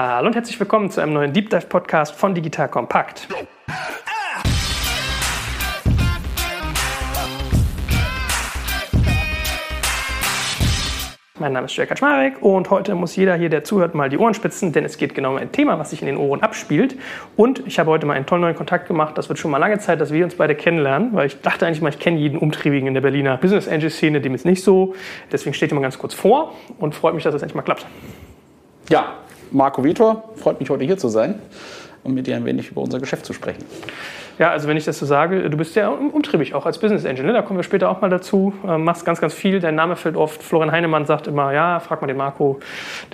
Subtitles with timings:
[0.00, 3.26] Hallo und herzlich willkommen zu einem neuen Deep Dive Podcast von Digital Kompakt.
[11.40, 14.34] Mein Name ist Jörg Kaczmarek und heute muss jeder hier, der zuhört, mal die Ohren
[14.34, 16.94] spitzen, denn es geht genau um ein Thema, was sich in den Ohren abspielt.
[17.34, 19.18] Und ich habe heute mal einen tollen neuen Kontakt gemacht.
[19.18, 21.82] Das wird schon mal lange Zeit, dass wir uns beide kennenlernen, weil ich dachte eigentlich
[21.82, 24.94] mal, ich kenne jeden Umtriebigen in der Berliner Business Angel Szene, dem ist nicht so.
[25.32, 27.84] Deswegen steht ihr mal ganz kurz vor und freut mich, dass das endlich mal klappt.
[28.90, 29.16] Ja,
[29.50, 31.40] Marco Vitor, freut mich heute hier zu sein
[32.08, 33.64] um mit dir ein wenig über unser Geschäft zu sprechen.
[34.38, 37.26] Ja, also wenn ich das so sage, du bist ja umtriebig auch als Business Angel.
[37.26, 37.32] Ne?
[37.32, 38.52] Da kommen wir später auch mal dazu.
[38.64, 39.58] Ähm, machst ganz, ganz viel.
[39.58, 40.44] Dein Name fällt oft.
[40.44, 42.60] Florian Heinemann sagt immer, ja, frag mal den Marco,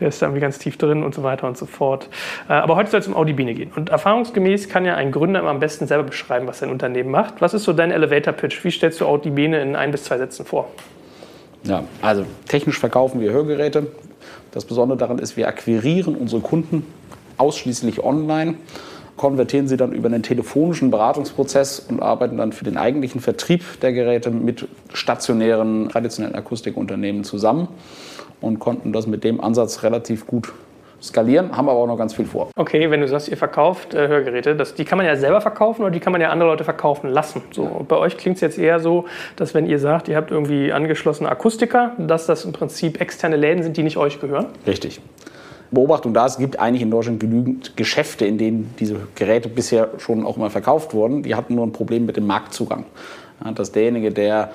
[0.01, 2.11] der ist da irgendwie ganz tief drin und so weiter und so fort.
[2.49, 3.73] Äh, aber heute soll es um Audibine gehen.
[3.75, 7.41] Und erfahrungsgemäß kann ja ein Gründer immer am besten selber beschreiben, was sein Unternehmen macht.
[7.41, 8.63] Was ist so dein Elevator Pitch?
[8.63, 10.69] Wie stellst du Audibine in ein bis zwei Sätzen vor?
[11.63, 13.87] Ja, also technisch verkaufen wir Hörgeräte.
[14.55, 16.87] Das Besondere daran ist, wir akquirieren unsere Kunden
[17.39, 18.55] ausschließlich online
[19.17, 23.93] konvertieren sie dann über einen telefonischen Beratungsprozess und arbeiten dann für den eigentlichen Vertrieb der
[23.93, 27.69] Geräte mit stationären, traditionellen Akustikunternehmen zusammen
[28.41, 30.53] und konnten das mit dem Ansatz relativ gut
[31.05, 32.51] skalieren, haben aber auch noch ganz viel vor.
[32.57, 35.83] Okay, wenn du sagst, ihr verkauft äh, Hörgeräte, das, die kann man ja selber verkaufen
[35.83, 37.43] oder die kann man ja andere Leute verkaufen lassen.
[37.51, 39.05] So, bei euch klingt es jetzt eher so,
[39.37, 43.63] dass wenn ihr sagt, ihr habt irgendwie angeschlossene Akustiker, dass das im Prinzip externe Läden
[43.63, 44.47] sind, die nicht euch gehören?
[44.67, 45.01] Richtig.
[45.71, 50.25] Beobachtung da, es gibt eigentlich in Deutschland genügend Geschäfte, in denen diese Geräte bisher schon
[50.25, 51.23] auch mal verkauft wurden.
[51.23, 52.85] Die hatten nur ein Problem mit dem Marktzugang.
[53.45, 54.53] Ja, dass derjenige, der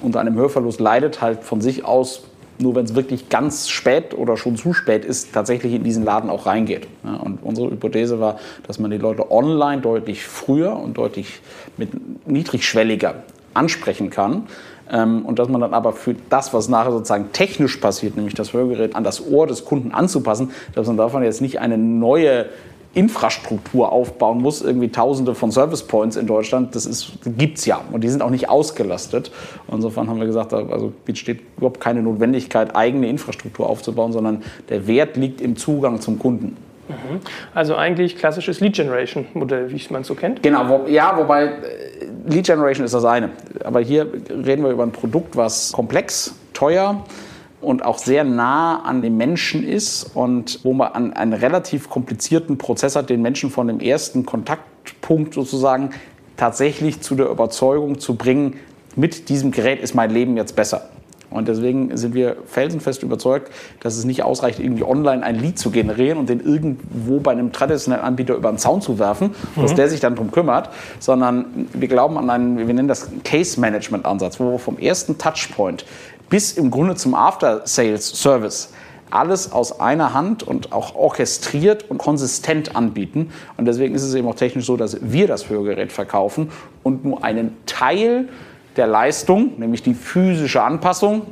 [0.00, 2.24] unter einem Hörverlust leidet, halt von sich aus,
[2.58, 6.30] nur wenn es wirklich ganz spät oder schon zu spät ist, tatsächlich in diesen Laden
[6.30, 6.86] auch reingeht.
[7.04, 11.40] Ja, und unsere Hypothese war, dass man die Leute online deutlich früher und deutlich
[11.76, 11.90] mit
[12.26, 13.14] niedrigschwelliger
[13.54, 14.46] ansprechen kann,
[14.92, 18.52] ähm, und dass man dann aber für das, was nachher sozusagen technisch passiert, nämlich das
[18.52, 22.46] Hörgerät an das Ohr des Kunden anzupassen, dass man davon jetzt nicht eine neue
[22.94, 28.04] Infrastruktur aufbauen muss, irgendwie tausende von Service Points in Deutschland, das gibt es ja und
[28.04, 29.30] die sind auch nicht ausgelastet.
[29.70, 35.16] Insofern haben wir gesagt, also besteht überhaupt keine Notwendigkeit, eigene Infrastruktur aufzubauen, sondern der Wert
[35.16, 36.56] liegt im Zugang zum Kunden.
[36.88, 37.20] Mhm.
[37.54, 40.42] Also eigentlich klassisches Lead Generation Modell, wie man es so kennt.
[40.42, 41.50] Genau, wo, ja, wobei äh,
[42.26, 43.30] Lead Generation ist das eine.
[43.64, 47.04] Aber hier reden wir über ein Produkt, was komplex, teuer
[47.62, 52.58] und auch sehr nah an den Menschen ist und wo man an einen relativ komplizierten
[52.58, 55.90] Prozess hat, den Menschen von dem ersten Kontaktpunkt sozusagen
[56.36, 58.56] tatsächlich zu der Überzeugung zu bringen,
[58.96, 60.90] mit diesem Gerät ist mein Leben jetzt besser.
[61.32, 65.70] Und deswegen sind wir felsenfest überzeugt, dass es nicht ausreicht, irgendwie online ein Lied zu
[65.70, 69.62] generieren und den irgendwo bei einem traditionellen Anbieter über den Zaun zu werfen, mhm.
[69.62, 74.40] dass der sich dann darum kümmert, sondern wir glauben an einen, wir nennen das Case-Management-Ansatz,
[74.40, 75.84] wo wir vom ersten Touchpoint
[76.32, 78.70] bis im Grunde zum After-Sales-Service
[79.10, 83.30] alles aus einer Hand und auch orchestriert und konsistent anbieten.
[83.58, 86.50] Und deswegen ist es eben auch technisch so, dass wir das Hörgerät verkaufen
[86.82, 88.30] und nur einen Teil
[88.76, 91.26] der Leistung, nämlich die physische Anpassung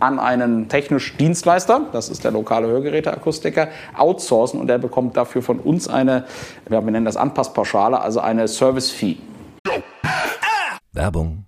[0.00, 5.58] an einen technischen Dienstleister, das ist der lokale Hörgeräteakustiker, outsourcen und der bekommt dafür von
[5.58, 6.24] uns eine,
[6.66, 9.18] wir nennen das Anpasspauschale, also eine Service-Fee.
[10.92, 11.47] Werbung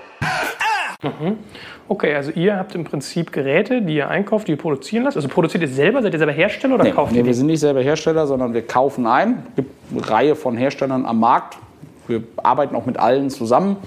[1.03, 1.37] Mhm.
[1.87, 5.17] Okay, also ihr habt im Prinzip Geräte, die ihr einkauft, die ihr produzieren lasst.
[5.17, 6.01] Also produziert ihr selber?
[6.01, 7.25] Seid ihr selber Hersteller oder nee, kauft nee, ihr?
[7.25, 9.43] wir sind nicht selber Hersteller, sondern wir kaufen ein.
[9.49, 11.57] Es gibt eine Reihe von Herstellern am Markt.
[12.07, 13.77] Wir arbeiten auch mit allen zusammen,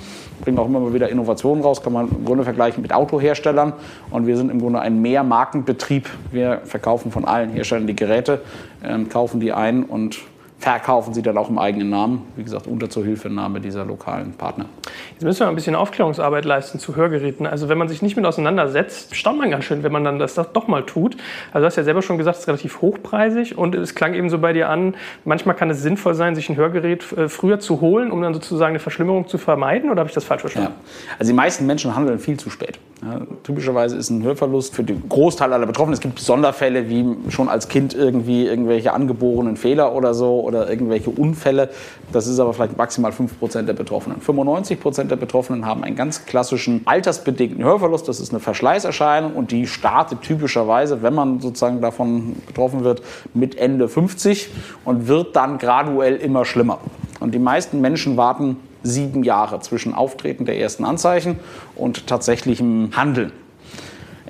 [0.42, 3.74] bringen auch immer mal wieder Innovationen raus, kann man im Grunde vergleichen mit Autoherstellern.
[4.10, 6.08] Und wir sind im Grunde ein Mehrmarkenbetrieb.
[6.30, 8.40] Wir verkaufen von allen Herstellern die Geräte,
[8.82, 10.20] äh, kaufen die ein und
[10.64, 14.64] verkaufen sie dann auch im eigenen Namen, wie gesagt, unter Zuhilfenahme dieser lokalen Partner.
[15.12, 17.46] Jetzt müssen wir ein bisschen Aufklärungsarbeit leisten zu Hörgeräten.
[17.46, 20.34] Also wenn man sich nicht mit auseinandersetzt, staunt man ganz schön, wenn man dann das
[20.34, 21.18] doch mal tut.
[21.52, 24.30] Also du hast ja selber schon gesagt, es ist relativ hochpreisig und es klang eben
[24.30, 24.94] so bei dir an,
[25.26, 28.70] manchmal kann es sinnvoll sein, sich ein Hörgerät äh, früher zu holen, um dann sozusagen
[28.70, 30.72] eine Verschlimmerung zu vermeiden oder habe ich das falsch verstanden?
[30.72, 31.16] Ja.
[31.18, 32.78] Also die meisten Menschen handeln viel zu spät.
[33.02, 35.94] Ja, typischerweise ist ein Hörverlust für den Großteil aller Betroffenen.
[35.94, 41.10] Es gibt Sonderfälle wie schon als Kind irgendwie irgendwelche angeborenen Fehler oder so oder irgendwelche
[41.10, 41.70] Unfälle.
[42.12, 44.20] Das ist aber vielleicht maximal 5% der Betroffenen.
[44.20, 48.08] 95% der Betroffenen haben einen ganz klassischen altersbedingten Hörverlust.
[48.08, 53.02] Das ist eine Verschleißerscheinung und die startet typischerweise, wenn man sozusagen davon betroffen wird,
[53.34, 54.48] mit Ende 50
[54.84, 56.78] und wird dann graduell immer schlimmer.
[57.20, 61.40] Und die meisten Menschen warten sieben Jahre zwischen Auftreten der ersten Anzeichen
[61.74, 63.32] und tatsächlichem Handeln.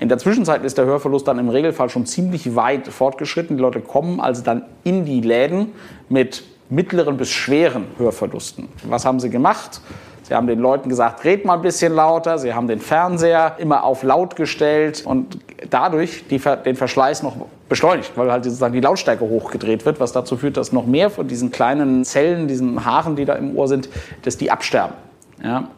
[0.01, 3.56] In der Zwischenzeit ist der Hörverlust dann im Regelfall schon ziemlich weit fortgeschritten.
[3.56, 5.73] Die Leute kommen also dann in die Läden
[6.09, 8.69] mit mittleren bis schweren Hörverlusten.
[8.85, 9.81] Was haben sie gemacht?
[10.25, 12.38] Sie haben den Leuten gesagt, red mal ein bisschen lauter.
[12.38, 15.38] Sie haben den Fernseher immer auf laut gestellt und
[15.69, 17.37] dadurch die, den Verschleiß noch
[17.69, 21.29] beschleunigt, weil halt sozusagen die Lautstärke hochgedreht wird, was dazu führt, dass noch mehr von
[21.29, 23.88] diesen kleinen Zellen, diesen Haaren, die da im Ohr sind,
[24.23, 24.94] dass die absterben.
[25.43, 25.69] Ja.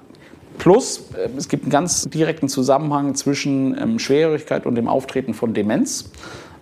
[0.58, 5.54] Plus, äh, es gibt einen ganz direkten Zusammenhang zwischen ähm, Schwerhörigkeit und dem Auftreten von
[5.54, 6.10] Demenz.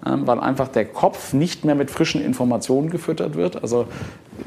[0.06, 3.62] Ähm, weil einfach der Kopf nicht mehr mit frischen Informationen gefüttert wird.
[3.62, 3.86] Also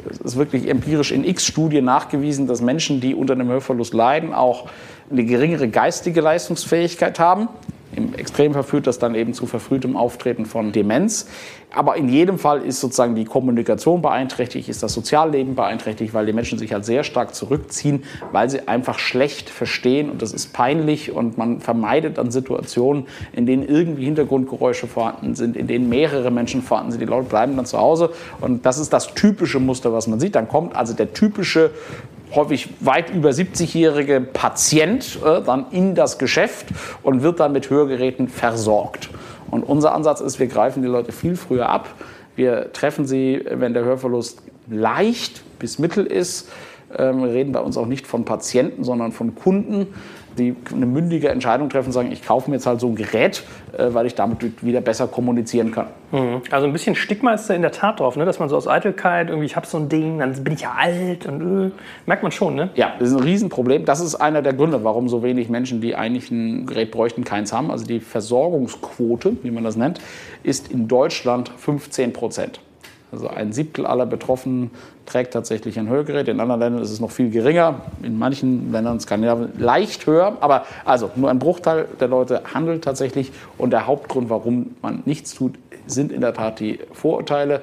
[0.10, 4.34] es ist wirklich empirisch in x Studien nachgewiesen, dass Menschen, die unter einem Hörverlust leiden,
[4.34, 4.70] auch
[5.10, 7.48] eine geringere geistige Leistungsfähigkeit haben.
[7.98, 11.28] Im Extremfall führt das dann eben zu verfrühtem Auftreten von Demenz.
[11.74, 16.32] Aber in jedem Fall ist sozusagen die Kommunikation beeinträchtigt, ist das Sozialleben beeinträchtigt, weil die
[16.32, 21.12] Menschen sich halt sehr stark zurückziehen, weil sie einfach schlecht verstehen und das ist peinlich
[21.12, 26.62] und man vermeidet dann Situationen, in denen irgendwie Hintergrundgeräusche vorhanden sind, in denen mehrere Menschen
[26.62, 27.02] vorhanden sind.
[27.02, 30.36] Die Leute bleiben dann zu Hause und das ist das typische Muster, was man sieht.
[30.36, 31.72] Dann kommt also der typische
[32.34, 36.68] häufig weit über 70-jährige Patient äh, dann in das Geschäft
[37.04, 39.10] und wird dann mit Hörgeräten versorgt.
[39.50, 41.88] Und unser Ansatz ist, wir greifen die Leute viel früher ab.
[42.36, 46.50] Wir treffen sie, wenn der Hörverlust leicht bis mittel ist.
[46.96, 49.88] Ähm, wir reden bei uns auch nicht von Patienten, sondern von Kunden,
[50.38, 53.44] die eine mündige Entscheidung treffen und sagen, ich kaufe mir jetzt halt so ein Gerät,
[53.78, 55.88] äh, weil ich damit wieder besser kommunizieren kann.
[56.12, 56.42] Mhm.
[56.52, 58.26] Also ein bisschen Stigma ist da in der Tat drauf, ne?
[58.26, 60.76] dass man so aus Eitelkeit, irgendwie ich habe so ein Ding, dann bin ich ja
[60.78, 61.72] alt und äh,
[62.06, 62.56] merkt man schon.
[62.56, 62.70] Ne?
[62.76, 63.86] Ja, das ist ein Riesenproblem.
[63.86, 67.52] Das ist einer der Gründe, warum so wenig Menschen, die eigentlich ein Gerät bräuchten, keins
[67.52, 67.72] haben.
[67.72, 70.00] Also die Versorgungsquote, wie man das nennt,
[70.44, 72.60] ist in Deutschland 15 Prozent.
[73.12, 74.72] Also ein Siebtel aller Betroffenen
[75.06, 76.28] trägt tatsächlich ein Hörgerät.
[76.28, 77.82] In anderen Ländern ist es noch viel geringer.
[78.04, 80.38] In manchen Ländern Skandinavien leicht höher.
[80.42, 83.32] Aber also nur ein Bruchteil der Leute handelt tatsächlich.
[83.58, 85.56] Und der Hauptgrund, warum man nichts tut,
[85.86, 87.62] sind in der Tat die Vorurteile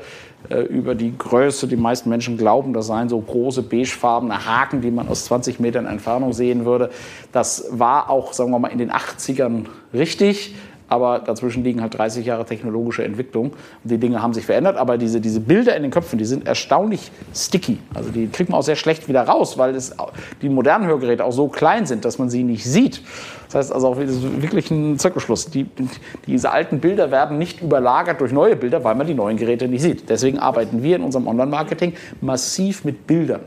[0.48, 1.68] äh, über die Größe.
[1.68, 5.86] Die meisten Menschen glauben, das seien so große beigefarbene Haken, die man aus 20 Metern
[5.86, 6.90] Entfernung sehen würde.
[7.32, 10.54] Das war auch, sagen wir mal, in den 80ern richtig
[10.94, 13.46] aber dazwischen liegen halt 30 Jahre technologische Entwicklung.
[13.46, 16.46] Und die Dinge haben sich verändert, aber diese, diese Bilder in den Köpfen, die sind
[16.46, 17.78] erstaunlich sticky.
[17.94, 19.94] Also die kriegt man auch sehr schlecht wieder raus, weil es,
[20.40, 23.02] die modernen Hörgeräte auch so klein sind, dass man sie nicht sieht.
[23.46, 25.46] Das heißt also auch wirklich ein Zirkelschluss.
[25.50, 25.66] Die,
[26.26, 29.82] diese alten Bilder werden nicht überlagert durch neue Bilder, weil man die neuen Geräte nicht
[29.82, 30.08] sieht.
[30.08, 33.40] Deswegen arbeiten wir in unserem Online-Marketing massiv mit Bildern.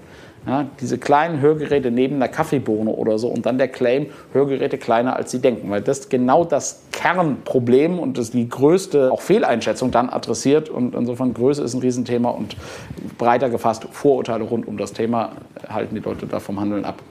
[0.47, 5.17] Ja, diese kleinen Hörgeräte neben einer Kaffeebohne oder so und dann der Claim, Hörgeräte kleiner
[5.17, 10.09] als sie denken, weil das genau das Kernproblem und das die größte auch Fehleinschätzung dann
[10.09, 12.55] adressiert und insofern Größe ist ein Riesenthema und
[13.17, 15.33] breiter gefasst Vorurteile rund um das Thema
[15.67, 17.03] halten die Leute da vom Handeln ab.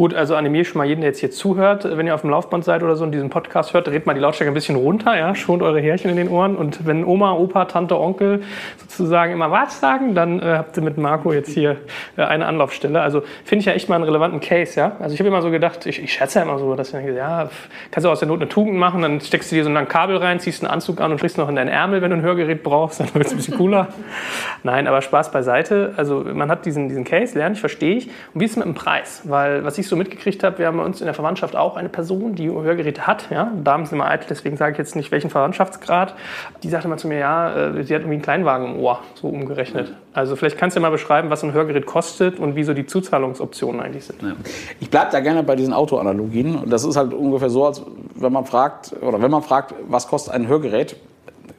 [0.00, 2.64] Gut, also animiere schon mal jeden, der jetzt hier zuhört, wenn ihr auf dem Laufband
[2.64, 5.34] seid oder so und diesen Podcast hört, dreht mal die Lautstärke ein bisschen runter, ja,
[5.34, 8.42] schont eure Härchen in den Ohren und wenn Oma, Opa, Tante, Onkel
[8.78, 11.76] sozusagen immer was sagen, dann äh, habt ihr mit Marco jetzt hier
[12.16, 13.02] äh, eine Anlaufstelle.
[13.02, 14.96] Also finde ich ja echt mal einen relevanten Case, ja.
[15.00, 17.14] Also ich habe immer so gedacht, ich, ich schätze ja immer so, dass ich denke,
[17.14, 17.50] ja,
[17.90, 20.16] kannst du aus der Not eine Tugend machen, dann steckst du dir so ein Kabel
[20.16, 22.62] rein, ziehst einen Anzug an und kriegst noch in deinen Ärmel, wenn du ein Hörgerät
[22.62, 23.88] brauchst, dann wird es ein bisschen cooler.
[24.62, 25.92] Nein, aber Spaß beiseite.
[25.98, 28.06] Also man hat diesen, diesen Case, lerne ich, verstehe ich.
[28.32, 29.20] Und wie ist es mit dem Preis?
[29.24, 31.88] Weil was ich so mitgekriegt habe, wir haben bei uns in der Verwandtschaft auch eine
[31.90, 33.30] Person, die Hörgeräte hat.
[33.30, 33.52] Ja?
[33.62, 36.14] Damen sind immer eitel, deswegen sage ich jetzt nicht welchen Verwandtschaftsgrad.
[36.62, 39.28] Die sagte mal zu mir, ja, äh, sie hat irgendwie einen Kleinwagen im Ohr, so
[39.28, 39.94] umgerechnet.
[40.14, 43.80] Also vielleicht kannst du mal beschreiben, was ein Hörgerät kostet und wie so die Zuzahlungsoptionen
[43.80, 44.22] eigentlich sind.
[44.22, 44.32] Ja.
[44.80, 46.70] Ich bleibe da gerne bei diesen Autoanalogien.
[46.70, 47.82] Das ist halt ungefähr so, als
[48.14, 50.96] wenn man fragt, oder wenn man fragt, was kostet ein Hörgerät,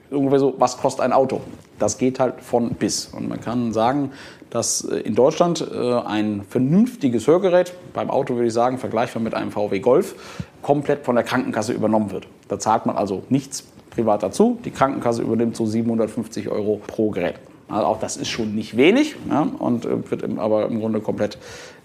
[0.09, 1.41] ungefähr so, was kostet ein Auto?
[1.79, 3.07] Das geht halt von bis.
[3.07, 4.11] Und man kann sagen,
[4.51, 9.34] dass äh, in Deutschland äh, ein vernünftiges Hörgerät, beim Auto würde ich sagen, vergleichbar mit
[9.34, 10.15] einem VW Golf,
[10.62, 12.27] komplett von der Krankenkasse übernommen wird.
[12.48, 14.60] Da zahlt man also nichts privat dazu.
[14.63, 17.36] Die Krankenkasse übernimmt so 750 Euro pro Gerät.
[17.67, 21.00] Also auch das ist schon nicht wenig ja, und äh, wird im, aber im Grunde
[21.00, 21.38] komplett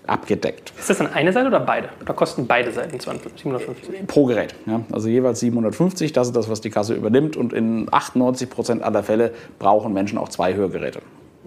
[0.07, 0.73] abgedeckt.
[0.79, 1.89] Ist das dann eine Seite oder beide?
[2.01, 4.07] Oder kosten beide Seiten 750?
[4.07, 4.55] Pro Gerät.
[4.67, 4.81] Ja.
[4.93, 7.37] Also jeweils 750, das ist das, was die Kasse übernimmt.
[7.37, 11.01] Und in 98 Prozent aller Fälle brauchen Menschen auch zwei Hörgeräte.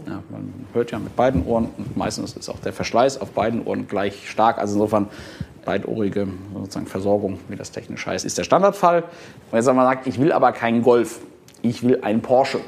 [0.08, 3.66] Ja, man hört ja mit beiden Ohren und meistens ist auch der Verschleiß auf beiden
[3.66, 4.58] Ohren gleich stark.
[4.58, 5.08] Also insofern
[5.66, 9.04] beidohrige sozusagen Versorgung, wie das technisch heißt, ist der Standardfall.
[9.52, 11.20] Und jetzt, man sagt, ich will aber keinen Golf,
[11.62, 12.60] ich will einen Porsche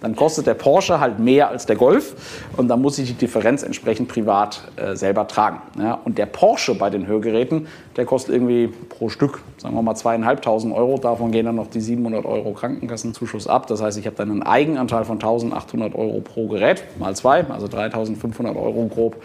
[0.00, 2.14] dann kostet der Porsche halt mehr als der Golf
[2.56, 5.60] und dann muss ich die Differenz entsprechend privat äh, selber tragen.
[5.78, 9.94] Ja, und der Porsche bei den Hörgeräten, der kostet irgendwie pro Stück, sagen wir mal
[9.94, 10.98] zweieinhalbtausend Euro.
[10.98, 13.66] Davon gehen dann noch die 700 Euro Krankenkassenzuschuss ab.
[13.66, 17.68] Das heißt, ich habe dann einen Eigenanteil von 1800 Euro pro Gerät, mal zwei, also
[17.68, 19.16] 3500 Euro grob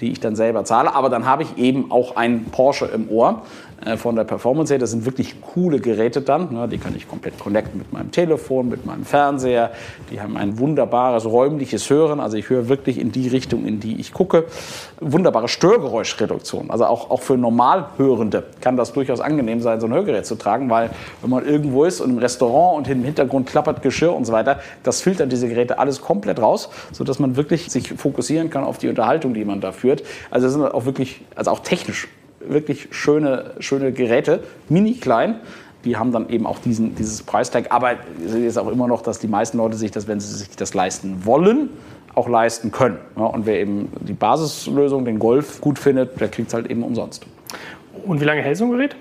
[0.00, 0.94] die ich dann selber zahle.
[0.94, 3.42] Aber dann habe ich eben auch einen Porsche im Ohr
[3.96, 4.78] von der Performance her.
[4.78, 6.52] Das sind wirklich coole Geräte dann.
[6.52, 6.68] Ne?
[6.68, 9.70] Die kann ich komplett connecten mit meinem Telefon, mit meinem Fernseher.
[10.10, 12.20] Die haben ein wunderbares räumliches Hören.
[12.20, 14.44] Also ich höre wirklich in die Richtung, in die ich gucke.
[15.00, 16.70] Wunderbare Störgeräuschreduktion.
[16.70, 20.68] Also auch, auch für Normalhörende kann das durchaus angenehm sein, so ein Hörgerät zu tragen,
[20.68, 20.90] weil
[21.22, 24.60] wenn man irgendwo ist und im Restaurant und im Hintergrund klappert Geschirr und so weiter,
[24.82, 28.88] das filtert diese Geräte alles komplett raus, sodass man wirklich sich fokussieren kann auf die
[28.88, 30.02] Unterhaltung, die man da führt.
[30.30, 32.08] Also das sind auch wirklich, also auch technisch
[32.40, 35.36] wirklich schöne, schöne Geräte, mini klein.
[35.84, 37.66] Die haben dann eben auch diesen, dieses Preistag.
[37.70, 37.92] Aber
[38.24, 40.74] es ist auch immer noch, dass die meisten Leute sich das, wenn sie sich das
[40.74, 41.70] leisten wollen,
[42.14, 42.98] auch leisten können.
[43.16, 46.82] Ja, und wer eben die Basislösung, den Golf, gut findet, der kriegt es halt eben
[46.82, 47.24] umsonst.
[48.04, 48.94] Und wie lange hält so ein Gerät?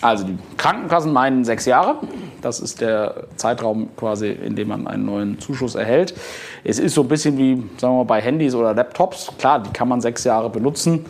[0.00, 1.96] Also die Krankenkassen meinen sechs Jahre.
[2.40, 6.14] Das ist der Zeitraum quasi, in dem man einen neuen Zuschuss erhält.
[6.62, 9.32] Es ist so ein bisschen wie, sagen wir mal, bei Handys oder Laptops.
[9.38, 11.04] Klar, die kann man sechs Jahre benutzen.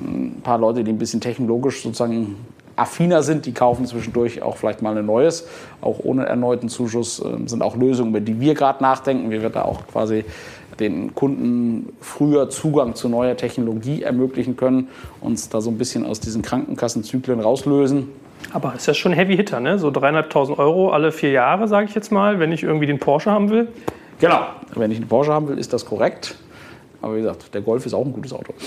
[0.00, 2.36] Ein paar Leute, die ein bisschen technologisch sozusagen
[2.76, 5.46] affiner sind, die kaufen zwischendurch auch vielleicht mal ein neues,
[5.80, 7.22] auch ohne erneuten Zuschuss.
[7.24, 9.30] Ähm, sind auch Lösungen, über die wir gerade nachdenken.
[9.30, 10.24] Wir werden da auch quasi
[10.78, 14.88] den Kunden früher Zugang zu neuer Technologie ermöglichen können,
[15.20, 18.08] uns da so ein bisschen aus diesen Krankenkassenzyklen rauslösen.
[18.52, 19.78] Aber ist ja schon ein Heavy Hitter, ne?
[19.78, 23.30] So 3.500 Euro alle vier Jahre, sage ich jetzt mal, wenn ich irgendwie den Porsche
[23.30, 23.68] haben will.
[24.20, 24.40] Genau,
[24.74, 26.36] wenn ich einen Porsche haben will, ist das korrekt.
[27.02, 28.52] Aber wie gesagt, der Golf ist auch ein gutes Auto.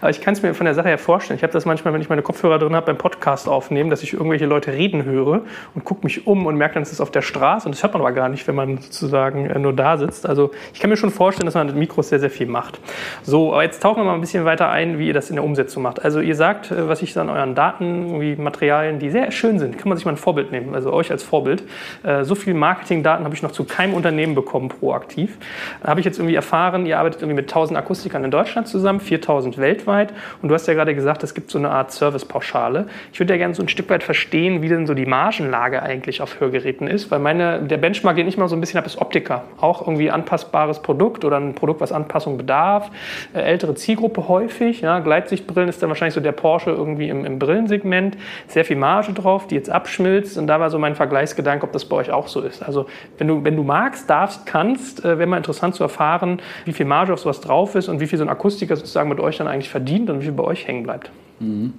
[0.00, 1.36] Aber ich kann es mir von der Sache her vorstellen.
[1.36, 4.12] Ich habe das manchmal, wenn ich meine Kopfhörer drin habe beim Podcast aufnehmen, dass ich
[4.12, 5.42] irgendwelche Leute reden höre
[5.74, 7.66] und gucke mich um und merke dann, es ist auf der Straße.
[7.66, 10.26] Und das hört man aber gar nicht, wenn man sozusagen äh, nur da sitzt.
[10.26, 12.80] Also ich kann mir schon vorstellen, dass man mit Mikros sehr, sehr viel macht.
[13.22, 15.44] So, aber jetzt tauchen wir mal ein bisschen weiter ein, wie ihr das in der
[15.44, 16.04] Umsetzung macht.
[16.04, 19.78] Also ihr sagt, äh, was ich an euren Daten, irgendwie Materialien, die sehr schön sind,
[19.78, 20.74] kann man sich mal ein Vorbild nehmen.
[20.74, 21.62] Also euch als Vorbild.
[22.02, 25.38] Äh, so viel Marketingdaten habe ich noch zu keinem Unternehmen bekommen, proaktiv.
[25.84, 29.58] Habe ich jetzt irgendwie erfahren, ihr arbeitet irgendwie mit 1000 Akustikern in Deutschland zusammen, 4000
[29.58, 30.12] weltweit.
[30.42, 32.86] Und du hast ja gerade gesagt, es gibt so eine Art Servicepauschale.
[33.12, 36.22] Ich würde ja gerne so ein Stück weit verstehen, wie denn so die Margenlage eigentlich
[36.22, 38.98] auf Hörgeräten ist, weil meine, der Benchmark, den ich mal so ein bisschen habe, ist
[38.98, 39.44] Optiker.
[39.60, 42.90] Auch irgendwie anpassbares Produkt oder ein Produkt, was Anpassung bedarf.
[43.34, 44.80] Äh, ältere Zielgruppe häufig.
[44.80, 48.16] Ja, Gleitsichtbrillen ist dann wahrscheinlich so der Porsche irgendwie im, im Brillensegment.
[48.48, 50.38] Sehr viel Marge drauf, die jetzt abschmilzt.
[50.38, 52.62] Und da war so mein Vergleichsgedanke, ob das bei euch auch so ist.
[52.62, 52.86] Also
[53.18, 56.86] wenn du, wenn du magst, darfst, kannst, äh, wäre mal interessant zu erfahren, wie viel
[56.86, 59.48] Marge auf sowas drauf ist und wie viel so ein Akustiker sozusagen mit euch dann
[59.48, 61.10] eigentlich verdient und wie viel bei euch hängen bleibt.
[61.40, 61.74] Mhm.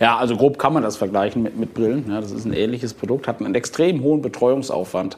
[0.00, 2.04] Ja, also grob kann man das vergleichen mit, mit Brillen.
[2.08, 5.16] Ja, das ist ein ähnliches Produkt, hat einen extrem hohen Betreuungsaufwand.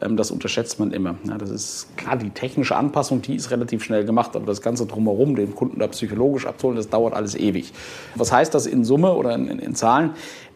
[0.00, 1.16] Ähm, das unterschätzt man immer.
[1.38, 5.36] Das ist klar, die technische Anpassung, die ist relativ schnell gemacht, aber das Ganze drumherum,
[5.36, 7.72] den Kunden da psychologisch abzuholen, das dauert alles ewig.
[8.14, 10.10] Was heißt das in Summe oder in, in, in Zahlen?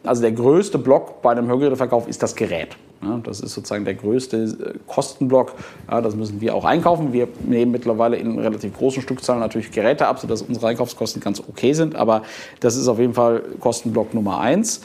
[0.04, 2.76] Also der größte Block bei einem Hörgeräteverkauf ist das Gerät.
[3.02, 5.54] Ja, das ist sozusagen der größte äh, Kostenblock.
[5.90, 7.12] Ja, das müssen wir auch einkaufen.
[7.12, 11.72] Wir nehmen mittlerweile in relativ großen Stückzahlen natürlich Geräte ab, sodass unsere Einkaufskosten ganz okay
[11.72, 11.96] sind.
[11.96, 12.22] Aber
[12.60, 14.82] das ist auf jeden Fall Kostenblock Nummer eins.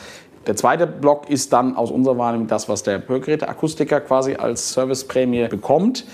[0.48, 5.48] Der zweite Block ist dann aus unserer Wahrnehmung das, was der Hörgeräteakustiker quasi als Serviceprämie
[5.50, 6.06] bekommt.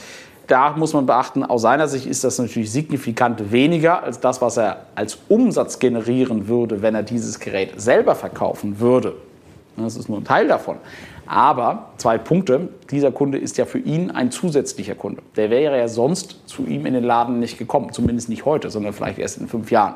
[0.47, 4.57] Da muss man beachten, aus seiner Sicht ist das natürlich signifikant weniger als das, was
[4.57, 9.15] er als Umsatz generieren würde, wenn er dieses Gerät selber verkaufen würde.
[9.77, 10.77] Das ist nur ein Teil davon.
[11.33, 15.23] Aber zwei Punkte, dieser Kunde ist ja für ihn ein zusätzlicher Kunde.
[15.35, 18.93] Der wäre ja sonst zu ihm in den Laden nicht gekommen, zumindest nicht heute, sondern
[18.93, 19.95] vielleicht erst in fünf Jahren.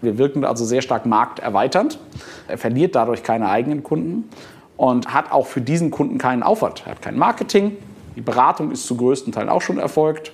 [0.00, 1.98] Wir wirken also sehr stark markterweiternd.
[2.46, 4.28] Er verliert dadurch keine eigenen Kunden
[4.76, 6.84] und hat auch für diesen Kunden keinen Aufwand.
[6.86, 7.76] Er hat kein Marketing.
[8.14, 10.30] Die Beratung ist zu größten Teilen auch schon erfolgt.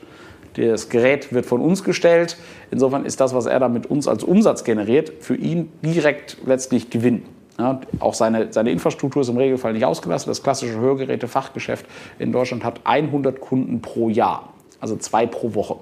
[0.56, 2.36] Das Gerät wird von uns gestellt.
[2.70, 6.90] Insofern ist das, was er da mit uns als Umsatz generiert, für ihn direkt letztlich
[6.90, 7.22] Gewinn.
[7.62, 10.28] Ja, auch seine, seine Infrastruktur ist im Regelfall nicht ausgelastet.
[10.28, 11.86] Das klassische Hörgeräte-Fachgeschäft
[12.18, 14.48] in Deutschland hat 100 Kunden pro Jahr,
[14.80, 15.76] also zwei pro Woche.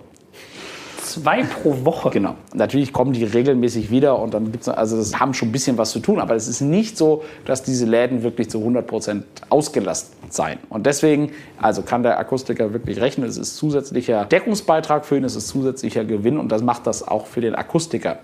[1.03, 2.11] zwei pro Woche.
[2.11, 2.35] Genau.
[2.53, 5.79] Natürlich kommen die regelmäßig wieder und dann gibt es, also das haben schon ein bisschen
[5.79, 9.25] was zu tun, aber es ist nicht so, dass diese Läden wirklich zu 100 Prozent
[9.49, 10.59] ausgelastet seien.
[10.69, 15.35] Und deswegen, also kann der Akustiker wirklich rechnen, es ist zusätzlicher Deckungsbeitrag für ihn, es
[15.35, 18.19] ist zusätzlicher Gewinn und das macht das auch für den Akustiker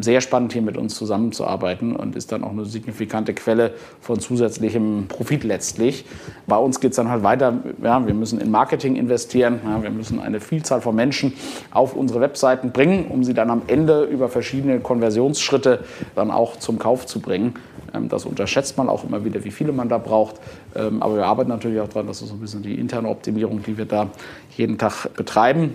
[0.00, 5.06] sehr spannend, hier mit uns zusammenzuarbeiten und ist dann auch eine signifikante Quelle von zusätzlichem
[5.08, 6.04] Profit letztlich.
[6.46, 7.58] Bei uns geht es dann halt weiter.
[7.82, 9.60] Ja, wir müssen in Marketing investieren.
[9.64, 11.32] Ja, wir müssen eine Vielzahl von Menschen
[11.70, 16.78] auf unsere Webseiten bringen, um sie dann am Ende über verschiedene Konversionsschritte dann auch zum
[16.78, 17.54] Kauf zu bringen.
[17.94, 20.36] Ähm, das unterschätzt man auch immer wieder, wie viele man da braucht.
[20.74, 23.62] Ähm, aber wir arbeiten natürlich auch daran, das ist so ein bisschen die interne Optimierung,
[23.62, 24.08] die wir da
[24.56, 25.74] jeden Tag betreiben.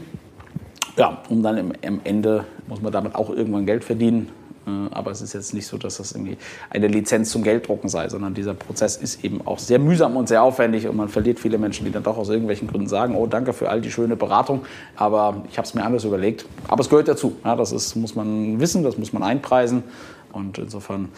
[0.97, 4.29] Ja, um dann am Ende muss man damit auch irgendwann Geld verdienen.
[4.65, 6.37] Äh, aber es ist jetzt nicht so, dass das irgendwie
[6.69, 10.43] eine Lizenz zum Gelddrucken sei, sondern dieser Prozess ist eben auch sehr mühsam und sehr
[10.43, 13.53] aufwendig und man verliert viele Menschen, die dann doch aus irgendwelchen Gründen sagen, oh danke
[13.53, 14.65] für all die schöne Beratung,
[14.95, 16.45] aber ich habe es mir anders überlegt.
[16.67, 17.35] Aber es gehört dazu.
[17.43, 19.83] Ja, das ist, muss man wissen, das muss man einpreisen
[20.31, 21.09] und insofern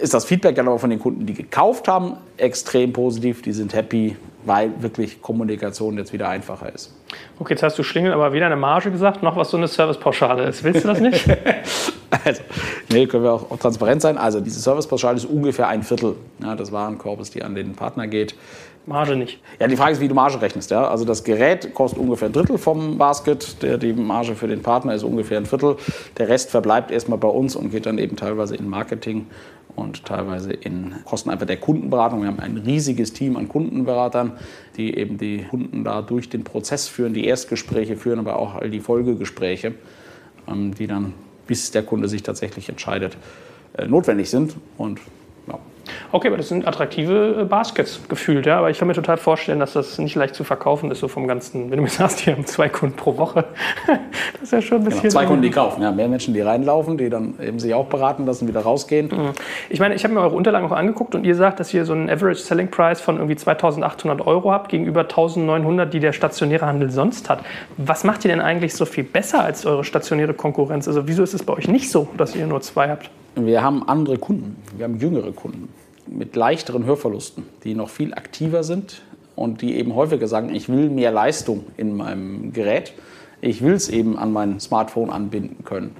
[0.00, 3.42] ist das Feedback dann aber von den Kunden, die gekauft haben, extrem positiv.
[3.42, 6.94] Die sind happy, weil wirklich Kommunikation jetzt wieder einfacher ist.
[7.38, 10.44] Okay, jetzt hast du Schlingel aber weder eine Marge gesagt, noch was so eine Servicepauschale
[10.44, 10.62] ist.
[10.62, 11.26] Willst du das nicht?
[12.24, 12.42] also,
[12.90, 14.18] nee, können wir auch, transparent sein.
[14.18, 18.34] Also diese Servicepauschale ist ungefähr ein Viertel ja, des Warenkorbes, die an den Partner geht.
[18.90, 19.38] Marge nicht.
[19.60, 20.72] Ja, die Frage ist, wie du Marge rechnest.
[20.72, 20.88] Ja?
[20.88, 23.62] Also das Gerät kostet ungefähr ein Drittel vom Basket.
[23.62, 25.76] Der, die Marge für den Partner ist ungefähr ein Viertel.
[26.18, 29.26] Der Rest verbleibt erstmal bei uns und geht dann eben teilweise in Marketing
[29.76, 32.22] und teilweise in Kosten einfach der Kundenberatung.
[32.22, 34.32] Wir haben ein riesiges Team an Kundenberatern,
[34.76, 38.70] die eben die Kunden da durch den Prozess führen, die Erstgespräche führen, aber auch all
[38.70, 39.74] die Folgegespräche,
[40.48, 41.14] ähm, die dann,
[41.46, 43.16] bis der Kunde sich tatsächlich entscheidet,
[43.78, 44.56] äh, notwendig sind.
[44.76, 44.98] Und
[46.12, 48.58] Okay, aber das sind attraktive äh, Baskets gefühlt, ja.
[48.58, 51.26] Aber ich kann mir total vorstellen, dass das nicht leicht zu verkaufen ist, so vom
[51.26, 53.44] ganzen, wenn du mir sagst, die haben zwei Kunden pro Woche.
[53.86, 55.02] das ist ja schon ein genau, bisschen.
[55.02, 55.92] Genau, zwei Kunden, die kaufen, ja.
[55.92, 59.06] Mehr Menschen, die reinlaufen, die dann eben sich auch beraten lassen, wieder rausgehen.
[59.06, 59.30] Mhm.
[59.68, 61.92] Ich meine, ich habe mir eure Unterlagen auch angeguckt und ihr sagt, dass ihr so
[61.92, 66.90] einen Average Selling Price von irgendwie 2800 Euro habt gegenüber 1900, die der stationäre Handel
[66.90, 67.40] sonst hat.
[67.76, 70.88] Was macht ihr denn eigentlich so viel besser als eure stationäre Konkurrenz?
[70.88, 73.10] Also, wieso ist es bei euch nicht so, dass ihr nur zwei habt?
[73.36, 75.68] Wir haben andere Kunden, wir haben jüngere Kunden
[76.10, 79.02] mit leichteren Hörverlusten, die noch viel aktiver sind
[79.36, 82.92] und die eben häufiger sagen, ich will mehr Leistung in meinem Gerät,
[83.40, 85.96] ich will es eben an mein Smartphone anbinden können.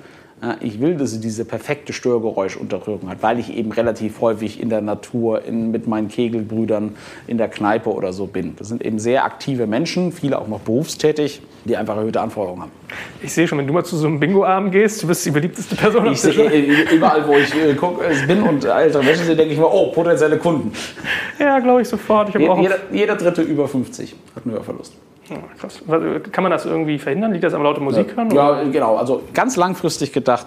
[0.60, 4.80] Ich will, dass sie diese perfekte Störgeräuschunterdrückung hat, weil ich eben relativ häufig in der
[4.80, 8.56] Natur, in, mit meinen Kegelbrüdern in der Kneipe oder so bin.
[8.56, 12.70] Das sind eben sehr aktive Menschen, viele auch noch berufstätig, die einfach erhöhte Anforderungen haben.
[13.22, 15.76] Ich sehe schon, wenn du mal zu so einem Bingo-Abend gehst, du bist die beliebteste
[15.76, 16.10] Person.
[16.10, 19.52] Ich sehe äh, überall, wo ich äh, guck, äh, bin und ältere Menschen sehe, denke
[19.52, 20.72] ich mir, oh, potenzielle Kunden.
[21.38, 22.30] Ja, glaube ich sofort.
[22.30, 24.94] Ich jeder, jeder dritte über 50 hat einen Hörverlust.
[25.30, 25.80] Ja, krass.
[26.32, 27.32] Kann man das irgendwie verhindern?
[27.32, 28.30] Liegt das am laute Musik hören?
[28.32, 28.96] Ja, ja, genau.
[28.96, 30.46] Also ganz langfristig gedacht,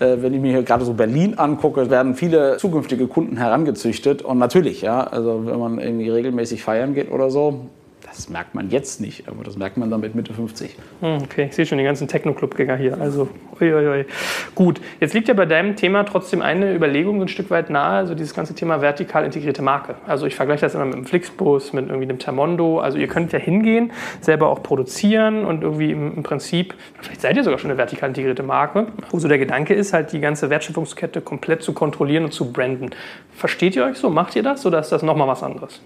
[0.00, 4.22] äh, wenn ich mir hier gerade so Berlin angucke, werden viele zukünftige Kunden herangezüchtet.
[4.22, 7.66] Und natürlich, ja, also wenn man irgendwie regelmäßig feiern geht oder so,
[8.14, 10.76] das merkt man jetzt nicht, aber das merkt man dann mit Mitte 50.
[11.00, 13.00] Hm, okay, ich sehe schon die ganzen Techno-Club-Gänger hier.
[13.00, 13.28] Also,
[13.60, 14.06] uiuiui.
[14.54, 18.14] Gut, jetzt liegt ja bei deinem Thema trotzdem eine Überlegung ein Stück weit nahe, also
[18.14, 19.96] dieses ganze Thema vertikal integrierte Marke.
[20.06, 22.80] Also ich vergleiche das immer mit einem Flixbus, mit irgendwie einem Termondo.
[22.80, 27.36] Also ihr könnt ja hingehen, selber auch produzieren und irgendwie im, im Prinzip, vielleicht seid
[27.36, 30.50] ihr sogar schon eine vertikal integrierte Marke, wo so der Gedanke ist, halt die ganze
[30.50, 32.90] Wertschöpfungskette komplett zu kontrollieren und zu branden.
[33.32, 34.10] Versteht ihr euch so?
[34.10, 35.80] Macht ihr das oder ist das nochmal was anderes?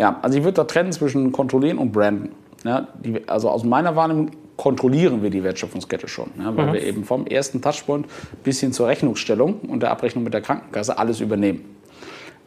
[0.00, 2.30] Ja, also ich würde da trennen zwischen kontrollieren und branden.
[2.64, 6.72] Ja, die, also aus meiner Wahrnehmung kontrollieren wir die Wertschöpfungskette schon, ja, weil mhm.
[6.72, 8.06] wir eben vom ersten Touchpoint
[8.42, 11.64] bis hin zur Rechnungsstellung und der Abrechnung mit der Krankenkasse alles übernehmen.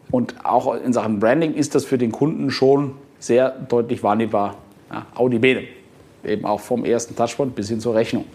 [0.09, 4.55] Und auch in Sachen Branding ist das für den Kunden schon sehr deutlich wahrnehmbar.
[4.91, 5.63] Ja, Audi Bene,
[6.23, 8.25] eben auch vom ersten Touchpoint bis hin zur Rechnung.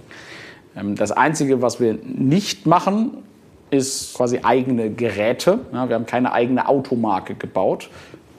[0.77, 3.25] Ähm, das Einzige, was wir nicht machen,
[3.71, 5.59] ist quasi eigene Geräte.
[5.73, 7.91] Ja, wir haben keine eigene Automarke gebaut.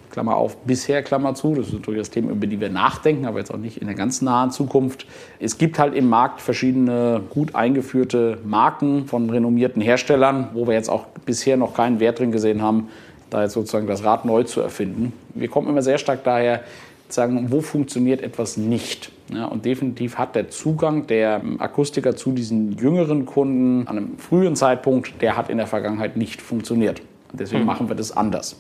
[0.10, 1.56] Klammer auf, bisher, Klammer zu.
[1.56, 4.22] Das sind durchaus Themen, über die wir nachdenken, aber jetzt auch nicht in der ganz
[4.22, 5.06] nahen Zukunft.
[5.40, 10.90] Es gibt halt im Markt verschiedene gut eingeführte Marken von renommierten Herstellern, wo wir jetzt
[10.90, 12.90] auch bisher noch keinen Wert drin gesehen haben,
[13.30, 15.14] da jetzt sozusagen das Rad neu zu erfinden.
[15.36, 16.64] Wir kommen immer sehr stark daher,
[17.08, 19.12] zu sagen, wo funktioniert etwas nicht.
[19.34, 24.56] Ja, und definitiv hat der Zugang der Akustiker zu diesen jüngeren Kunden an einem frühen
[24.56, 27.02] Zeitpunkt, der hat in der Vergangenheit nicht funktioniert.
[27.32, 27.68] Deswegen mhm.
[27.68, 28.56] machen wir das anders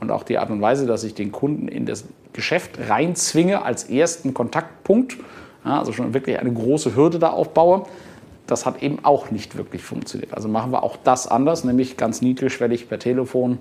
[0.00, 3.84] und auch die Art und Weise, dass ich den Kunden in das Geschäft reinzwinge als
[3.84, 5.16] ersten Kontaktpunkt,
[5.64, 7.84] ja, also schon wirklich eine große Hürde da aufbaue,
[8.46, 10.34] das hat eben auch nicht wirklich funktioniert.
[10.34, 13.58] Also machen wir auch das anders, nämlich ganz niedrigschwellig per Telefon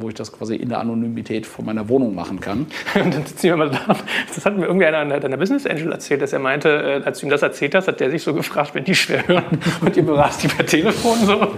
[0.00, 2.66] wo ich das quasi in der Anonymität von meiner Wohnung machen kann.
[2.94, 3.96] Und dann sitzen wir mal da.
[4.34, 6.68] Das hat mir irgendeiner deiner Business Angel erzählt, dass er meinte,
[7.02, 9.26] äh, als du ihm das erzählt hast, hat der sich so gefragt, wenn die schwer
[9.26, 9.44] hören
[9.80, 11.48] und ihr berast die per Telefon so.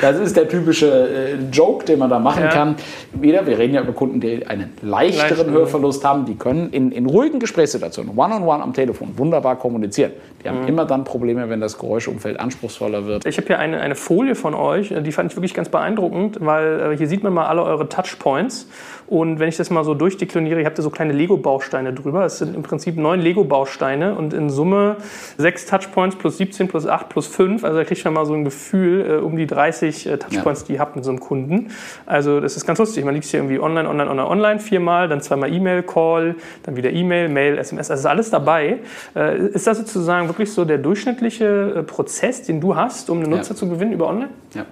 [0.00, 2.48] Das ist der typische äh, Joke, den man da machen Ja.
[2.50, 2.74] kann.
[3.12, 5.52] Wieder, wir reden ja über Kunden, die einen leichteren Leichten.
[5.52, 6.24] Hörverlust haben.
[6.24, 10.12] Die können in, in ruhigen Gesprächssituationen, one-on-one am Telefon, wunderbar kommunizieren.
[10.42, 10.54] Die Mhm.
[10.56, 13.24] haben immer dann Probleme, wenn das Geräuschumfeld anspruchsvoller wird.
[13.26, 16.38] Ich habe hier eine, eine Folie von euch, äh, die fand ich wirklich ganz beeindruckend,
[16.40, 18.68] weil hier sieht man mal alle eure Touchpoints.
[19.06, 22.24] Und wenn ich das mal so durchdekliniere, ihr habt da so kleine Lego-Bausteine drüber.
[22.24, 24.96] Es sind im Prinzip neun Lego-Bausteine und in Summe
[25.36, 27.64] sechs Touchpoints plus 17 plus 8 plus 5.
[27.64, 30.72] Also da kriegt man mal so ein Gefühl, äh, um die 30 äh, Touchpoints, die
[30.74, 31.68] ihr habt mit so einem Kunden.
[32.06, 33.04] Also das ist ganz lustig.
[33.04, 36.90] Man liegt hier irgendwie online, online, online, online viermal, dann zweimal E-Mail, Call, dann wieder
[36.90, 37.90] E-Mail, Mail, SMS.
[37.90, 38.78] Also ist alles dabei.
[39.14, 43.30] Äh, Ist das sozusagen wirklich so der durchschnittliche äh, Prozess, den du hast, um einen
[43.30, 43.36] Ja.
[43.36, 44.30] Nutzer zu gewinnen über online?
[44.54, 44.64] Ja.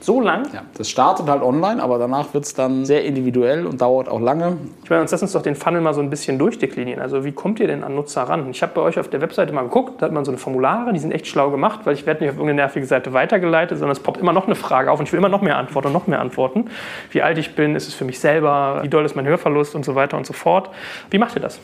[0.00, 0.46] So lang?
[0.52, 4.20] Ja, das startet halt online, aber danach wird es dann sehr individuell und dauert auch
[4.20, 4.56] lange.
[4.84, 7.02] Ich meine, uns lass uns doch den Funnel mal so ein bisschen durchdeklinieren.
[7.02, 8.48] Also wie kommt ihr denn an Nutzer ran?
[8.50, 10.92] Ich habe bei euch auf der Webseite mal geguckt, da hat man so eine Formulare,
[10.92, 13.96] die sind echt schlau gemacht, weil ich werde nicht auf irgendeine nervige Seite weitergeleitet, sondern
[13.96, 15.92] es poppt immer noch eine Frage auf und ich will immer noch mehr Antworten und
[15.92, 16.70] noch mehr Antworten.
[17.10, 19.84] Wie alt ich bin, ist es für mich selber, wie doll ist mein Hörverlust und
[19.84, 20.70] so weiter und so fort.
[21.10, 21.60] Wie macht ihr das?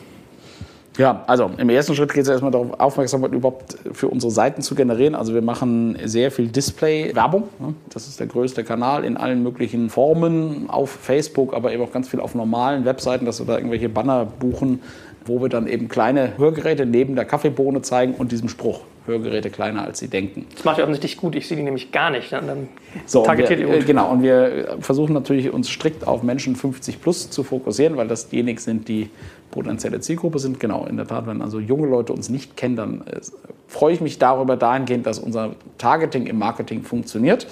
[0.97, 4.75] Ja, also im ersten Schritt geht es erstmal darauf, Aufmerksamkeit überhaupt für unsere Seiten zu
[4.75, 5.15] generieren.
[5.15, 7.43] Also wir machen sehr viel Display-Werbung.
[7.59, 7.73] ne?
[7.89, 12.07] Das ist der größte Kanal in allen möglichen Formen auf Facebook, aber eben auch ganz
[12.07, 14.81] viel auf normalen Webseiten, dass wir da irgendwelche Banner buchen,
[15.25, 18.81] wo wir dann eben kleine Hörgeräte neben der Kaffeebohne zeigen und diesem Spruch.
[19.05, 20.45] Hörgeräte kleiner als sie denken.
[20.53, 22.31] Das macht ihr offensichtlich gut, ich sehe die nämlich gar nicht.
[22.31, 22.67] Dann,
[23.05, 23.87] So, targetiert wir, ihr äh, gut.
[23.87, 28.29] genau, und wir versuchen natürlich uns strikt auf Menschen 50 plus zu fokussieren, weil das
[28.29, 29.09] diejenigen sind, die
[29.51, 30.59] potenzielle Zielgruppe sind.
[30.59, 33.21] Genau, in der Tat, wenn also junge Leute uns nicht kennen, dann äh,
[33.67, 37.47] freue ich mich darüber dahingehend, dass unser Targeting im Marketing funktioniert.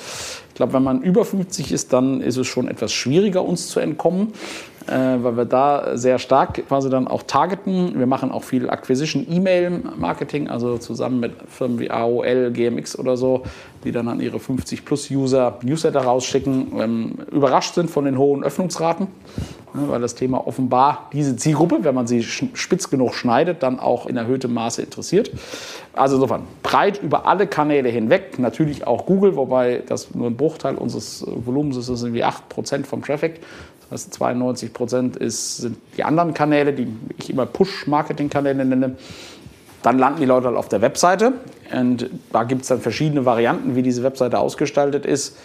[0.50, 3.80] Ich glaube, wenn man über 50 ist, dann ist es schon etwas schwieriger, uns zu
[3.80, 4.34] entkommen,
[4.88, 7.98] äh, weil wir da sehr stark quasi dann auch targeten.
[7.98, 13.44] Wir machen auch viel Acquisition E-Mail-Marketing, also zusammen mit Firmen wie AOL, GMX oder so,
[13.84, 19.08] die dann an ihre 50-plus-User Newsletter rausschicken, ähm, überrascht sind von den hohen Öffnungsraten,
[19.74, 24.06] ne, weil das Thema offenbar diese Zielgruppe, wenn man sie spitz genug schneidet, dann auch
[24.06, 25.32] in erhöhtem Maße interessiert.
[25.94, 30.76] Also insofern breit über alle Kanäle hinweg, natürlich auch Google, wobei das nur ein Bruchteil
[30.76, 33.42] unseres äh, Volumens ist, das sind wie 8% vom Traffic.
[33.90, 38.96] Das heißt, 92 Prozent sind die anderen Kanäle, die ich immer Push-Marketing-Kanäle nenne.
[39.84, 41.34] Dann landen die Leute halt auf der Webseite.
[41.72, 45.38] Und da gibt es dann verschiedene Varianten, wie diese Webseite ausgestaltet ist.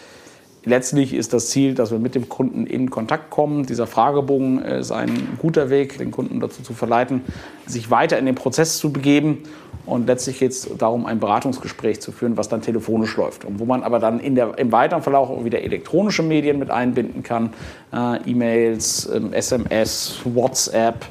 [0.64, 3.64] Letztlich ist das Ziel, dass wir mit dem Kunden in Kontakt kommen.
[3.64, 7.22] Dieser Fragebogen ist ein guter Weg, den Kunden dazu zu verleiten,
[7.66, 9.44] sich weiter in den Prozess zu begeben.
[9.86, 13.44] Und letztlich geht es darum, ein Beratungsgespräch zu führen, was dann telefonisch läuft.
[13.44, 17.22] Und wo man aber dann der, im weiteren Verlauf auch wieder elektronische Medien mit einbinden
[17.22, 17.54] kann.
[17.92, 21.06] Äh, E-Mails, ähm, SMS, WhatsApp.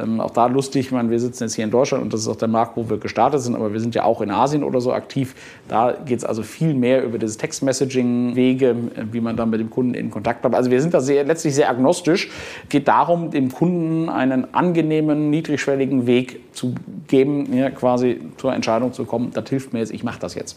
[0.00, 2.28] Ähm, auch da lustig, ich meine, wir sitzen jetzt hier in Deutschland und das ist
[2.28, 4.80] auch der Markt, wo wir gestartet sind, aber wir sind ja auch in Asien oder
[4.80, 5.34] so aktiv.
[5.68, 8.74] Da geht es also viel mehr über dieses Text-Messaging-Wege, äh,
[9.12, 10.54] wie man dann mit dem Kunden in Kontakt bleibt.
[10.54, 12.30] Also wir sind da sehr, letztlich sehr agnostisch.
[12.68, 16.74] Geht darum, dem Kunden einen angenehmen, niedrigschwelligen Weg zu
[17.06, 20.56] geben, ja, quasi zur Entscheidung zu kommen, das hilft mir jetzt, ich mache das jetzt.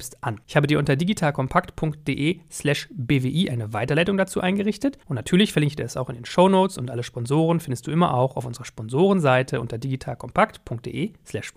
[0.21, 0.39] an.
[0.47, 5.75] Ich habe dir unter digitalkompakt.de slash BWI eine Weiterleitung dazu eingerichtet und natürlich verlinke ich
[5.77, 8.65] dir das auch in den Shownotes und alle Sponsoren findest du immer auch auf unserer
[8.65, 11.53] Sponsorenseite unter digitalkompakt.de slash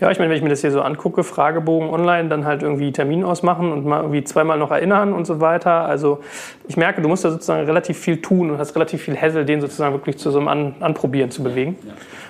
[0.00, 2.90] Ja, ich meine, wenn ich mir das hier so angucke, Fragebogen online, dann halt irgendwie
[2.92, 5.84] Termin ausmachen und mal irgendwie zweimal noch erinnern und so weiter.
[5.84, 6.20] Also
[6.66, 9.60] ich merke, du musst da sozusagen relativ viel tun und hast relativ viel Hassel, den
[9.60, 11.76] sozusagen wirklich zu so einem An Anprobieren zu bewegen.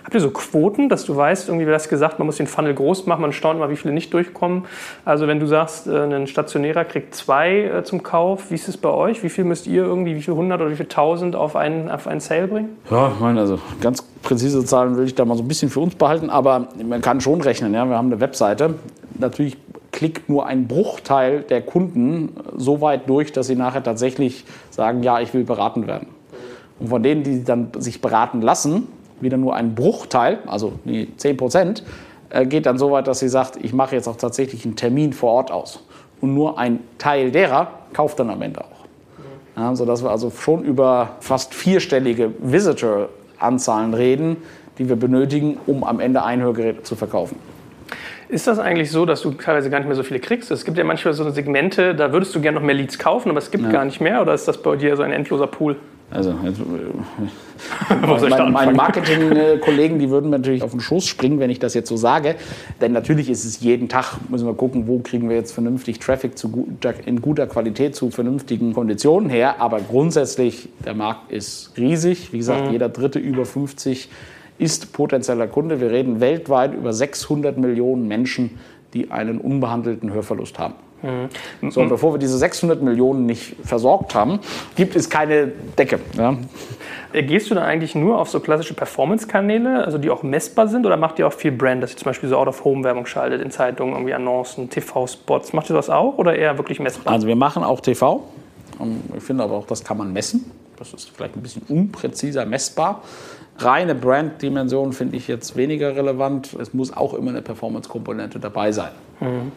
[0.04, 2.72] Habt ihr so Quoten, dass du weißt, irgendwie, du hast gesagt, man muss den Funnel
[2.72, 4.64] groß machen, man staunt immer, wie viele nicht durchkommen.
[5.04, 8.76] Also wenn du sagst, äh, ein Stationärer kriegt zwei äh, zum Kauf, wie ist es
[8.76, 9.22] bei euch?
[9.22, 12.06] Wie viel müsst ihr irgendwie, wie viel hundert oder wie viel tausend auf einen, auf
[12.06, 12.76] einen Sale bringen?
[12.90, 15.80] Ja, ich meine, also ganz präzise Zahlen will ich da mal so ein bisschen für
[15.80, 17.74] uns behalten, aber man kann schon rechnen.
[17.74, 17.84] Ja?
[17.86, 18.74] Wir haben eine Webseite.
[19.18, 19.56] Natürlich
[19.92, 25.20] klickt nur ein Bruchteil der Kunden so weit durch, dass sie nachher tatsächlich sagen, ja,
[25.20, 26.08] ich will beraten werden.
[26.78, 28.86] Und von denen, die dann sich beraten lassen,
[29.20, 31.82] wieder nur ein Bruchteil, also 10 Prozent,
[32.30, 35.12] äh, geht dann so weit, dass sie sagt, ich mache jetzt auch tatsächlich einen Termin
[35.12, 35.82] vor Ort aus.
[36.20, 38.78] Und nur ein Teil derer kauft dann am Ende auch.
[39.56, 42.32] Ja, sodass wir also schon über fast vierstellige
[43.38, 44.36] Visitor-Anzahlen reden,
[44.78, 47.36] die wir benötigen, um am Ende ein Hörgerät zu verkaufen.
[48.28, 50.50] Ist das eigentlich so, dass du teilweise gar nicht mehr so viele kriegst?
[50.50, 53.38] Es gibt ja manchmal so Segmente, da würdest du gerne noch mehr Leads kaufen, aber
[53.38, 53.70] es gibt ja.
[53.70, 54.20] gar nicht mehr.
[54.20, 55.76] Oder ist das bei dir so ein endloser Pool?
[56.10, 57.94] Also, jetzt, äh,
[58.30, 61.88] meine, meine Marketing-Kollegen, die würden mir natürlich auf den Schoß springen, wenn ich das jetzt
[61.88, 62.36] so sage.
[62.80, 66.38] Denn natürlich ist es jeden Tag, müssen wir gucken, wo kriegen wir jetzt vernünftig Traffic
[66.38, 69.60] zu guter, in guter Qualität zu vernünftigen Konditionen her.
[69.60, 72.32] Aber grundsätzlich, der Markt ist riesig.
[72.32, 72.72] Wie gesagt, mhm.
[72.72, 74.08] jeder dritte über 50
[74.58, 75.80] ist potenzieller Kunde.
[75.80, 78.58] Wir reden weltweit über 600 Millionen Menschen,
[78.94, 80.74] die einen unbehandelten Hörverlust haben.
[81.02, 81.70] Mhm.
[81.70, 84.40] So, und bevor wir diese 600 Millionen nicht versorgt haben,
[84.74, 86.00] gibt es keine Decke.
[86.16, 86.36] Ja.
[87.12, 90.86] Äh, gehst du dann eigentlich nur auf so klassische Performance-Kanäle, also die auch messbar sind,
[90.86, 93.94] oder macht ihr auch viel Brand, dass ihr zum Beispiel so Out-of-Home-Werbung schaltet in Zeitungen,
[93.94, 95.52] irgendwie Annoncen, TV-Spots?
[95.52, 97.12] Macht ihr das auch oder eher wirklich messbar?
[97.12, 98.24] Also wir machen auch TV.
[99.16, 100.50] Ich finde aber auch, das kann man messen.
[100.78, 103.02] Das ist vielleicht ein bisschen unpräziser messbar.
[103.58, 106.54] Reine Brand-Dimension finde ich jetzt weniger relevant.
[106.54, 108.90] Es muss auch immer eine Performance-Komponente dabei sein.
[109.18, 109.52] Mhm.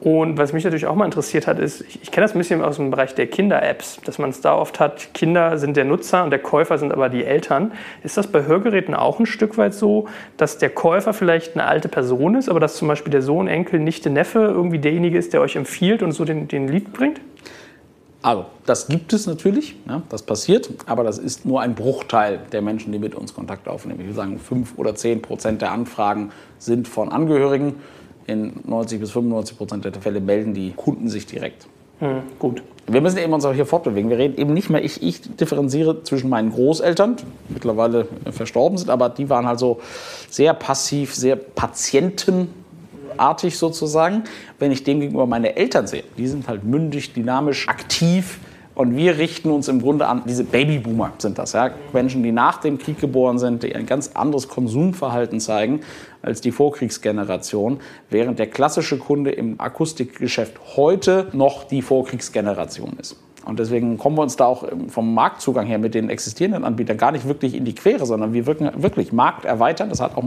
[0.00, 2.62] Und was mich natürlich auch mal interessiert hat, ist, ich, ich kenne das ein bisschen
[2.62, 6.24] aus dem Bereich der Kinder-Apps, dass man es da oft hat, Kinder sind der Nutzer
[6.24, 7.72] und der Käufer sind aber die Eltern.
[8.02, 10.08] Ist das bei Hörgeräten auch ein Stück weit so,
[10.38, 13.78] dass der Käufer vielleicht eine alte Person ist, aber dass zum Beispiel der Sohn, Enkel,
[13.78, 17.20] Nichte, Neffe irgendwie derjenige ist, der euch empfiehlt und so den, den Lied bringt?
[18.22, 22.60] Also, das gibt es natürlich, ja, das passiert, aber das ist nur ein Bruchteil der
[22.60, 24.00] Menschen, die mit uns Kontakt aufnehmen.
[24.00, 27.76] Ich würde sagen, 5 oder 10 Prozent der Anfragen sind von Angehörigen
[28.30, 31.66] in 90 bis 95 Prozent der Fälle melden die Kunden sich direkt.
[31.98, 32.62] Hm, gut.
[32.86, 34.10] Wir müssen eben uns auch hier fortbewegen.
[34.10, 38.90] Wir reden eben nicht mehr, ich, ich differenziere zwischen meinen Großeltern, die mittlerweile verstorben sind,
[38.90, 39.80] aber die waren halt so
[40.28, 42.48] sehr passiv, sehr patientenartig
[43.56, 44.24] sozusagen.
[44.58, 48.38] Wenn ich dem gegenüber meine Eltern sehe, die sind halt mündig, dynamisch, aktiv,
[48.80, 51.70] und wir richten uns im Grunde an, diese Babyboomer sind das, ja?
[51.92, 55.80] Menschen, die nach dem Krieg geboren sind, die ein ganz anderes Konsumverhalten zeigen
[56.22, 63.16] als die Vorkriegsgeneration, während der klassische Kunde im Akustikgeschäft heute noch die Vorkriegsgeneration ist.
[63.44, 67.10] Und deswegen kommen wir uns da auch vom Marktzugang her mit den existierenden Anbietern gar
[67.10, 69.88] nicht wirklich in die Quere, sondern wir wirken wirklich Markt erweitern.
[69.88, 70.24] Das hat auch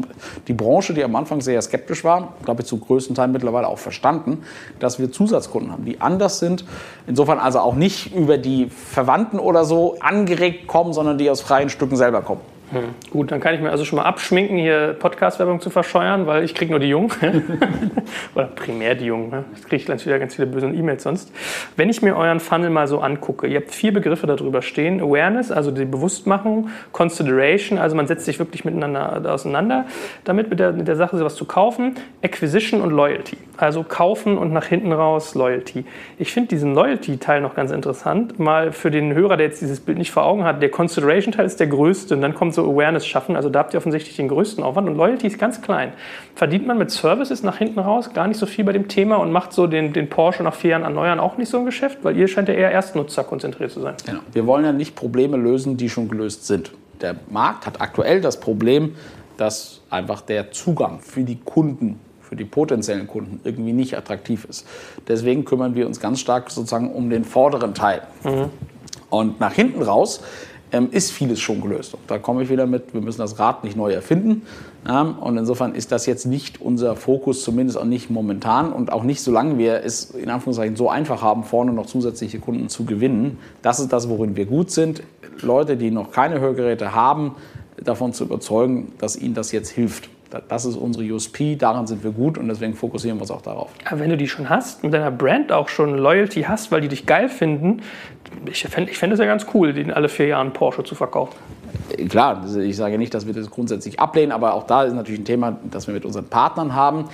[0.47, 3.77] die Branche, die am Anfang sehr skeptisch war, glaube ich, zu größten Teilen mittlerweile auch
[3.77, 4.43] verstanden,
[4.79, 6.65] dass wir Zusatzkunden haben, die anders sind.
[7.07, 11.69] Insofern also auch nicht über die Verwandten oder so angeregt kommen, sondern die aus freien
[11.69, 12.52] Stücken selber kommen.
[12.73, 12.95] Hm.
[13.11, 16.55] Gut, dann kann ich mir also schon mal abschminken, hier Podcast-Werbung zu verscheuern, weil ich
[16.55, 17.11] kriege nur die Jungen.
[18.35, 19.29] Oder primär die Jungen.
[19.29, 19.43] Ne?
[19.55, 21.31] Ich kriege ganz wieder ganz viele böse E-Mails sonst.
[21.75, 25.01] Wenn ich mir euren Funnel mal so angucke, ihr habt vier Begriffe darüber stehen.
[25.01, 26.69] Awareness, also die Bewusstmachung.
[26.91, 29.85] Consideration, also man setzt sich wirklich miteinander auseinander,
[30.23, 31.95] damit mit der, mit der Sache sowas zu kaufen.
[32.23, 35.85] Acquisition und Loyalty, also kaufen und nach hinten raus Loyalty.
[36.17, 38.39] Ich finde diesen Loyalty-Teil noch ganz interessant.
[38.39, 41.59] Mal für den Hörer, der jetzt dieses Bild nicht vor Augen hat, der Consideration-Teil ist
[41.59, 43.35] der größte und dann kommt so Awareness schaffen.
[43.35, 45.93] Also da habt ihr offensichtlich den größten Aufwand und Loyalty ist ganz klein.
[46.35, 49.31] Verdient man mit Services nach hinten raus gar nicht so viel bei dem Thema und
[49.31, 52.17] macht so den, den Porsche nach vier Jahren erneuern auch nicht so ein Geschäft, weil
[52.17, 53.95] ihr scheint ja eher Erstnutzer konzentriert zu sein.
[54.05, 54.19] Genau.
[54.31, 56.71] Wir wollen ja nicht Probleme lösen, die schon gelöst sind.
[57.01, 58.95] Der Markt hat aktuell das Problem,
[59.37, 61.99] dass einfach der Zugang für die Kunden
[62.33, 64.65] für die potenziellen Kunden irgendwie nicht attraktiv ist.
[65.07, 68.01] Deswegen kümmern wir uns ganz stark sozusagen um den vorderen Teil.
[68.23, 68.49] Mhm.
[69.11, 70.23] Und nach hinten raus
[70.91, 71.93] ist vieles schon gelöst.
[71.93, 74.43] Und da komme ich wieder mit, wir müssen das Rad nicht neu erfinden.
[74.87, 79.03] Ja, und insofern ist das jetzt nicht unser Fokus, zumindest auch nicht momentan und auch
[79.03, 83.37] nicht, solange wir es in Anführungszeichen so einfach haben, vorne noch zusätzliche Kunden zu gewinnen.
[83.61, 85.03] Das ist das, worin wir gut sind.
[85.41, 87.35] Leute, die noch keine Hörgeräte haben,
[87.81, 90.09] davon zu überzeugen, dass ihnen das jetzt hilft.
[90.47, 93.69] Das ist unsere USP, daran sind wir gut und deswegen fokussieren wir uns auch darauf.
[93.85, 96.87] Aber wenn du die schon hast, mit deiner Brand auch schon Loyalty hast, weil die
[96.87, 97.81] dich geil finden,
[98.49, 101.37] ich fände ich fänd es ja ganz cool, den alle vier Jahre Porsche zu verkaufen.
[101.97, 105.21] Äh, klar, ich sage nicht, dass wir das grundsätzlich ablehnen, aber auch da ist natürlich
[105.21, 107.05] ein Thema, das wir mit unseren Partnern haben,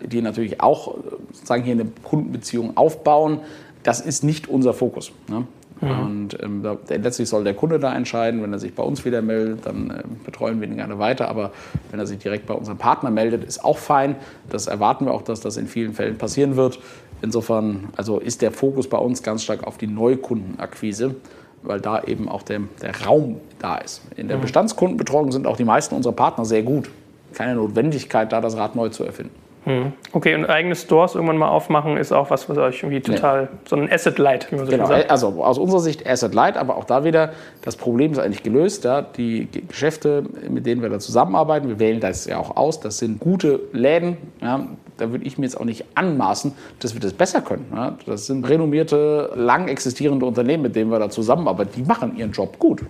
[0.00, 0.96] die natürlich auch
[1.32, 3.40] sozusagen hier eine Kundenbeziehung aufbauen.
[3.82, 5.12] Das ist nicht unser Fokus.
[5.28, 5.46] Ne?
[5.82, 6.00] Mhm.
[6.00, 8.42] Und ähm, letztlich soll der Kunde da entscheiden.
[8.42, 11.28] Wenn er sich bei uns wieder meldet, dann äh, betreuen wir ihn gerne weiter.
[11.28, 11.50] Aber
[11.90, 14.16] wenn er sich direkt bei unserem Partner meldet, ist auch fein.
[14.48, 16.78] Das erwarten wir auch, dass das in vielen Fällen passieren wird.
[17.20, 21.16] Insofern also ist der Fokus bei uns ganz stark auf die Neukundenakquise,
[21.62, 24.02] weil da eben auch der, der Raum da ist.
[24.16, 24.42] In der mhm.
[24.42, 26.90] Bestandskundenbetreuung sind auch die meisten unserer Partner sehr gut.
[27.34, 29.41] Keine Notwendigkeit, da das Rad neu zu erfinden.
[29.64, 29.92] Mhm.
[30.12, 33.48] Okay, und eigene Stores irgendwann mal aufmachen ist auch was, was euch irgendwie total, nee.
[33.64, 34.86] so ein Asset Light, wie man so genau.
[34.86, 35.10] sagt.
[35.10, 38.84] Also aus unserer Sicht Asset Light, aber auch da wieder, das Problem ist eigentlich gelöst.
[38.84, 39.02] Ja?
[39.02, 43.20] Die Geschäfte, mit denen wir da zusammenarbeiten, wir wählen das ja auch aus, das sind
[43.20, 44.16] gute Läden.
[44.40, 44.66] Ja?
[44.96, 47.66] Da würde ich mir jetzt auch nicht anmaßen, dass wir das besser können.
[47.74, 47.96] Ja?
[48.06, 51.70] Das sind renommierte, lang existierende Unternehmen, mit denen wir da zusammenarbeiten.
[51.76, 52.82] Die machen ihren Job gut.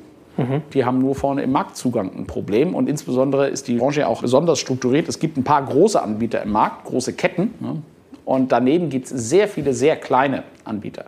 [0.73, 2.75] Die haben nur vorne im Marktzugang ein Problem.
[2.75, 5.09] Und insbesondere ist die Branche auch besonders strukturiert.
[5.09, 7.55] Es gibt ein paar große Anbieter im Markt, große Ketten.
[7.61, 7.83] Ne?
[8.25, 11.07] Und daneben gibt es sehr viele sehr kleine Anbieter.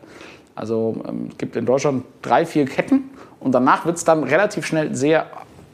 [0.54, 3.10] Also ähm, es gibt in Deutschland drei, vier Ketten
[3.40, 5.26] und danach wird es dann relativ schnell sehr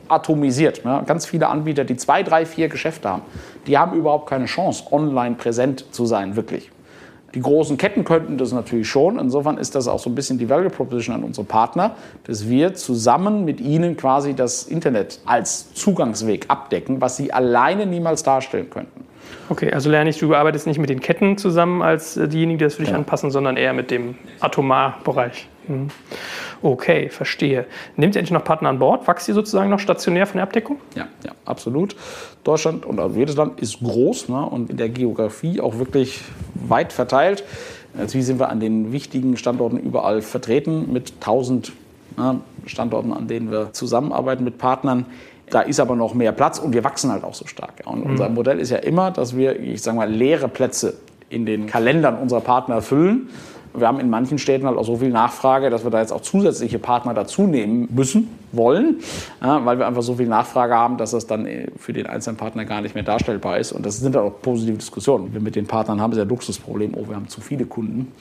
[0.08, 0.84] atomisiert.
[0.84, 1.02] Ne?
[1.06, 3.22] Ganz viele Anbieter, die zwei, drei, vier Geschäfte haben,
[3.66, 6.70] die haben überhaupt keine Chance, online präsent zu sein, wirklich.
[7.34, 9.18] Die großen Ketten könnten das natürlich schon.
[9.18, 12.74] Insofern ist das auch so ein bisschen die Value Proposition an unsere Partner, dass wir
[12.74, 19.04] zusammen mit ihnen quasi das Internet als Zugangsweg abdecken, was sie alleine niemals darstellen könnten.
[19.48, 22.64] Okay, also lerne ich, du arbeitest nicht mit den Ketten zusammen als äh, diejenigen, die
[22.64, 22.96] das für dich ja.
[22.96, 25.48] anpassen, sondern eher mit dem Atomar-Bereich.
[25.70, 25.88] Mhm.
[26.62, 27.66] Okay, verstehe.
[27.96, 29.06] Nehmt ihr eigentlich noch Partner an Bord?
[29.08, 30.78] Wächst ihr sozusagen noch stationär von der Abdeckung?
[30.94, 31.96] Ja, ja absolut.
[32.44, 36.22] Deutschland und also jedes Land ist groß ne, und in der Geografie auch wirklich
[36.54, 37.44] weit verteilt.
[37.94, 41.72] Natürlich sind wir an den wichtigen Standorten überall vertreten mit 1000
[42.16, 45.06] ne, Standorten, an denen wir zusammenarbeiten mit Partnern.
[45.48, 47.82] Da ist aber noch mehr Platz und wir wachsen halt auch so stark.
[47.84, 48.10] Und mhm.
[48.10, 50.94] unser Modell ist ja immer, dass wir, ich sage mal, leere Plätze
[51.28, 53.30] in den Kalendern unserer Partner füllen
[53.74, 56.22] wir haben in manchen Städten halt auch so viel Nachfrage, dass wir da jetzt auch
[56.22, 58.96] zusätzliche Partner dazu nehmen müssen, wollen,
[59.42, 62.36] ja, weil wir einfach so viel Nachfrage haben, dass das dann äh, für den einzelnen
[62.36, 63.72] Partner gar nicht mehr darstellbar ist.
[63.72, 65.32] Und das sind dann auch positive Diskussionen.
[65.32, 68.12] Wir mit den Partnern haben, ein Luxusproblem, oh, wir haben zu viele Kunden.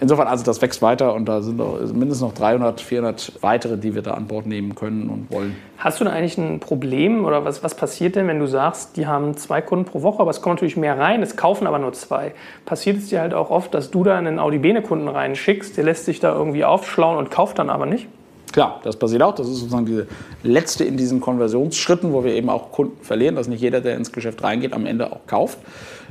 [0.00, 4.02] Insofern, also das wächst weiter und da sind mindestens noch 300, 400 weitere, die wir
[4.02, 5.56] da an Bord nehmen können und wollen.
[5.78, 9.06] Hast du da eigentlich ein Problem oder was, was passiert denn, wenn du sagst, die
[9.06, 11.92] haben zwei Kunden pro Woche, aber es kommen natürlich mehr rein, es kaufen aber nur
[11.94, 12.34] zwei?
[12.66, 16.04] Passiert es dir halt auch oft, dass du da einen Audi Bene-Kunden reinschickst, der lässt
[16.04, 18.06] sich da irgendwie aufschlauen und kauft dann aber nicht?
[18.52, 19.34] Klar, das passiert auch.
[19.34, 20.04] Das ist sozusagen die
[20.42, 24.12] letzte in diesen Konversionsschritten, wo wir eben auch Kunden verlieren, dass nicht jeder, der ins
[24.12, 25.58] Geschäft reingeht, am Ende auch kauft.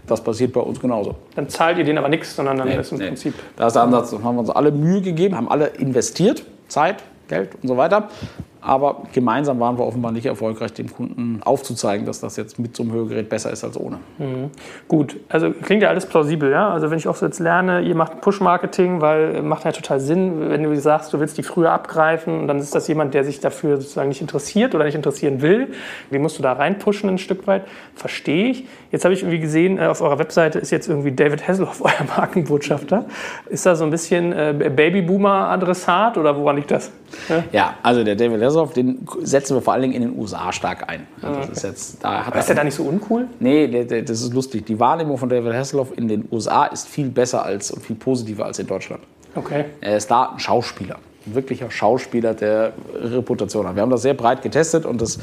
[0.08, 1.16] Das passiert bei uns genauso.
[1.36, 3.08] Dann zahlt ihr denen aber nichts, sondern dann nee, ist im nee.
[3.08, 3.34] Prinzip.
[3.56, 7.04] Da ist der Ansatz, da haben wir uns alle Mühe gegeben, haben alle investiert, Zeit,
[7.28, 8.10] Geld und so weiter.
[8.66, 12.82] Aber gemeinsam waren wir offenbar nicht erfolgreich, dem Kunden aufzuzeigen, dass das jetzt mit so
[12.82, 14.00] einem Hörgerät besser ist als ohne.
[14.18, 14.50] Mhm.
[14.88, 16.50] Gut, also klingt ja alles plausibel.
[16.50, 16.70] Ja?
[16.70, 20.50] Also wenn ich auch so jetzt lerne, ihr macht Push-Marketing, weil macht ja total Sinn,
[20.50, 23.40] wenn du sagst, du willst die früher abgreifen und dann ist das jemand, der sich
[23.40, 25.68] dafür sozusagen nicht interessiert oder nicht interessieren will.
[26.10, 27.66] Wie musst du da reinpushen ein Stück weit?
[27.94, 28.66] Verstehe ich.
[28.96, 32.08] Jetzt habe ich irgendwie gesehen, äh, auf eurer Webseite ist jetzt irgendwie David Hasselhoff euer
[32.16, 33.04] Markenbotschafter.
[33.50, 36.92] Ist da so ein bisschen äh, Babyboomer-Adressat oder woran liegt das?
[37.28, 37.44] Ja?
[37.52, 40.88] ja, also der David Hasselhoff, den setzen wir vor allen Dingen in den USA stark
[40.90, 41.08] ein.
[41.22, 43.28] Ja, das ist, jetzt, da hat ist der da nicht so uncool?
[43.42, 44.66] Nee, das ist lustig.
[44.66, 48.46] Die Wahrnehmung von David Hasselhoff in den USA ist viel besser als und viel positiver
[48.46, 49.04] als in Deutschland.
[49.36, 49.66] Okay.
[49.82, 50.96] Er ist da ein Schauspieler
[51.28, 53.76] ein wirklicher Schauspieler der Reputation hat.
[53.76, 55.18] Wir haben das sehr breit getestet und das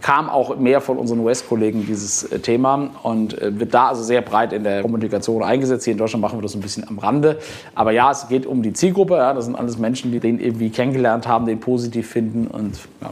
[0.00, 4.22] kam auch mehr von unseren US-Kollegen dieses äh, Thema und äh, wird da also sehr
[4.22, 5.84] breit in der Kommunikation eingesetzt.
[5.84, 7.38] Hier in Deutschland machen wir das ein bisschen am Rande.
[7.74, 9.16] Aber ja, es geht um die Zielgruppe.
[9.16, 13.10] Ja, das sind alles Menschen, die den irgendwie kennengelernt haben, den positiv finden und ja.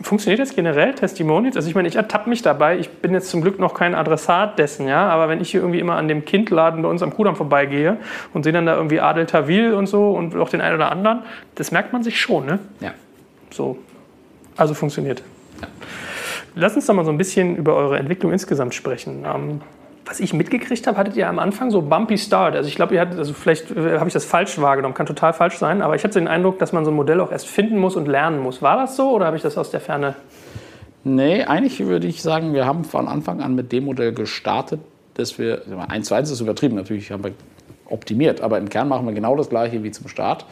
[0.00, 1.56] Funktioniert das generell, Testimonials?
[1.56, 2.78] Also ich meine, ich ertappe mich dabei.
[2.78, 5.08] Ich bin jetzt zum Glück noch kein Adressat dessen, ja.
[5.08, 7.98] Aber wenn ich hier irgendwie immer an dem Kindladen bei uns am Kudamm vorbeigehe
[8.32, 11.20] und sehe dann da irgendwie Adel Tawil und so und auch den einen oder anderen,
[11.54, 12.58] das merkt man sich schon, ne?
[12.80, 12.92] Ja.
[13.50, 13.78] So.
[14.56, 15.22] Also funktioniert.
[15.60, 15.68] Ja.
[16.54, 19.24] Lass uns doch mal so ein bisschen über eure Entwicklung insgesamt sprechen.
[19.24, 19.60] Ähm,
[20.04, 22.56] was ich mitgekriegt habe, hattet ihr am Anfang so bumpy start.
[22.56, 25.32] Also ich glaube, ihr hattet, also vielleicht äh, habe ich das falsch wahrgenommen, kann total
[25.32, 27.78] falsch sein, aber ich hatte den Eindruck, dass man so ein Modell auch erst finden
[27.78, 28.62] muss und lernen muss.
[28.62, 30.16] War das so oder habe ich das aus der Ferne?
[31.04, 34.80] Nee, eigentlich würde ich sagen, wir haben von Anfang an mit dem Modell gestartet,
[35.14, 37.32] dass wir, eins zu eins ist übertrieben, natürlich haben wir
[37.86, 40.46] optimiert, aber im Kern machen wir genau das gleiche wie zum Start.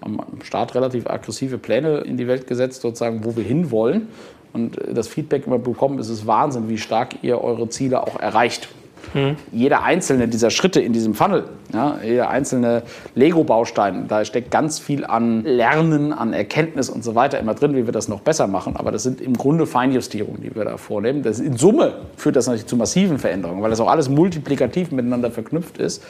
[0.00, 4.08] Am Start relativ aggressive Pläne in die Welt gesetzt, sozusagen, wo wir hinwollen
[4.52, 8.68] und das Feedback immer bekommen, es ist Wahnsinn, wie stark ihr eure Ziele auch erreicht.
[9.14, 9.36] Mhm.
[9.52, 12.82] Jeder einzelne dieser Schritte in diesem Funnel, ja, jeder einzelne
[13.14, 17.86] Lego-Baustein, da steckt ganz viel an Lernen, an Erkenntnis und so weiter immer drin, wie
[17.86, 18.76] wir das noch besser machen.
[18.76, 21.22] Aber das sind im Grunde Feinjustierungen, die wir da vornehmen.
[21.22, 25.30] Das in Summe führt das natürlich zu massiven Veränderungen, weil das auch alles multiplikativ miteinander
[25.30, 26.02] verknüpft ist.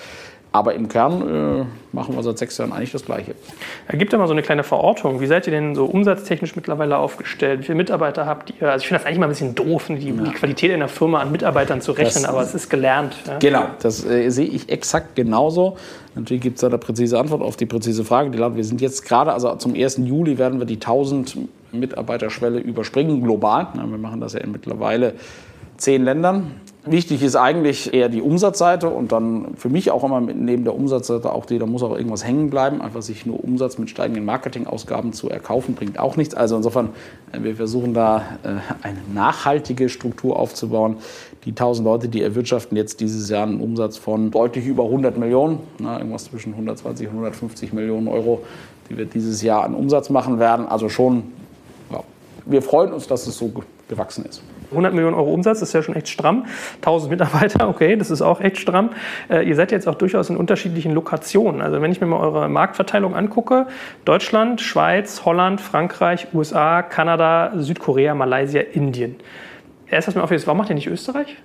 [0.57, 1.21] Aber im Kern
[1.61, 3.35] äh, machen wir seit sechs Jahren eigentlich das Gleiche.
[3.93, 5.21] Gibt ja mal so eine kleine Verortung.
[5.21, 7.61] Wie seid ihr denn so umsatztechnisch mittlerweile aufgestellt?
[7.61, 8.71] Wie viele Mitarbeiter habt ihr?
[8.71, 10.23] Also ich finde das eigentlich mal ein bisschen doof, die, ja.
[10.23, 13.15] die Qualität in der Firma an Mitarbeitern zu rechnen, das, aber es ist gelernt.
[13.27, 13.39] Ja?
[13.39, 15.77] Genau, das äh, sehe ich exakt genauso.
[16.15, 18.31] Natürlich gibt es da eine präzise Antwort auf die präzise Frage.
[18.31, 19.99] Die lautet, wir sind jetzt gerade, also zum 1.
[19.99, 21.37] Juli werden wir die 1000
[21.73, 23.69] Mitarbeiterschwelle überspringen, global.
[23.77, 25.13] Ja, wir machen das ja in mittlerweile
[25.77, 26.53] zehn Ländern.
[26.89, 31.33] Wichtig ist eigentlich eher die Umsatzseite und dann für mich auch immer neben der Umsatzseite
[31.33, 32.81] auch die, da muss auch irgendwas hängen bleiben.
[32.81, 36.37] Einfach sich nur Umsatz mit steigenden Marketingausgaben zu erkaufen, bringt auch nichts.
[36.37, 36.91] Also insofern,
[37.33, 40.99] äh, wir versuchen da äh, eine nachhaltige Struktur aufzubauen.
[41.45, 45.59] Die 1000 Leute, die erwirtschaften jetzt dieses Jahr einen Umsatz von deutlich über 100 Millionen,
[45.81, 48.43] na, irgendwas zwischen 120 und 150 Millionen Euro,
[48.89, 50.67] die wir dieses Jahr an Umsatz machen werden.
[50.67, 51.25] Also schon,
[51.91, 52.05] ja,
[52.45, 53.51] wir freuen uns, dass es so
[53.89, 54.41] gewachsen ist.
[54.71, 56.47] 100 Millionen Euro Umsatz, das ist ja schon echt stramm.
[56.77, 58.91] 1000 Mitarbeiter, okay, das ist auch echt stramm.
[59.29, 61.61] Äh, ihr seid jetzt auch durchaus in unterschiedlichen Lokationen.
[61.61, 63.67] Also wenn ich mir mal eure Marktverteilung angucke,
[64.05, 69.17] Deutschland, Schweiz, Holland, Frankreich, USA, Kanada, Südkorea, Malaysia, Indien.
[69.89, 71.37] Erst was mir aufgefallen warum macht ihr nicht Österreich?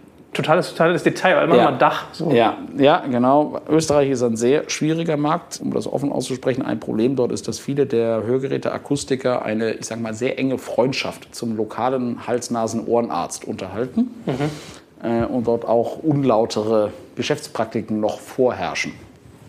[0.42, 1.72] Totales, totales Detail, weil immer ja.
[1.72, 2.06] mal Dach.
[2.12, 2.32] So.
[2.32, 3.62] Ja, ja, genau.
[3.70, 6.62] Österreich ist ein sehr schwieriger Markt, um das offen auszusprechen.
[6.62, 11.34] Ein Problem dort ist, dass viele der Hörgeräteakustiker eine, ich sage mal, sehr enge Freundschaft
[11.34, 15.08] zum lokalen Hals-Nasen-Ohrenarzt unterhalten mhm.
[15.08, 18.94] äh, und dort auch unlautere Geschäftspraktiken noch vorherrschen.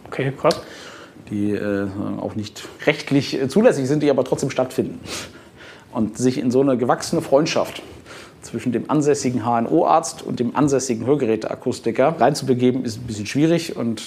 [0.06, 0.60] Okay, krass.
[1.30, 1.88] Die äh,
[2.20, 5.00] auch nicht rechtlich zulässig sind, die aber trotzdem stattfinden.
[5.92, 7.82] Und sich in so eine gewachsene Freundschaft
[8.42, 13.76] zwischen dem ansässigen HNO-Arzt und dem ansässigen Hörgeräteakustiker reinzubegeben, ist ein bisschen schwierig.
[13.76, 14.02] Und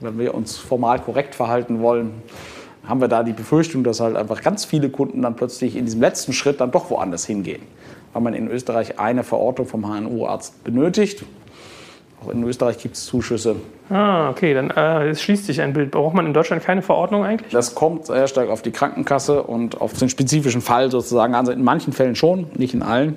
[0.00, 2.22] wenn wir uns formal korrekt verhalten wollen,
[2.86, 6.00] haben wir da die Befürchtung, dass halt einfach ganz viele Kunden dann plötzlich in diesem
[6.00, 7.62] letzten Schritt dann doch woanders hingehen.
[8.12, 11.24] Weil man in Österreich eine Verortung vom HNO-Arzt benötigt.
[12.24, 13.56] Auch in Österreich gibt es Zuschüsse.
[13.90, 15.92] Ah, okay, dann äh, schließt sich ein Bild.
[15.92, 17.52] Braucht man in Deutschland keine Verordnung eigentlich?
[17.52, 21.62] Das kommt sehr stark auf die Krankenkasse und auf den spezifischen Fall sozusagen Also in
[21.62, 23.16] manchen Fällen schon, nicht in allen.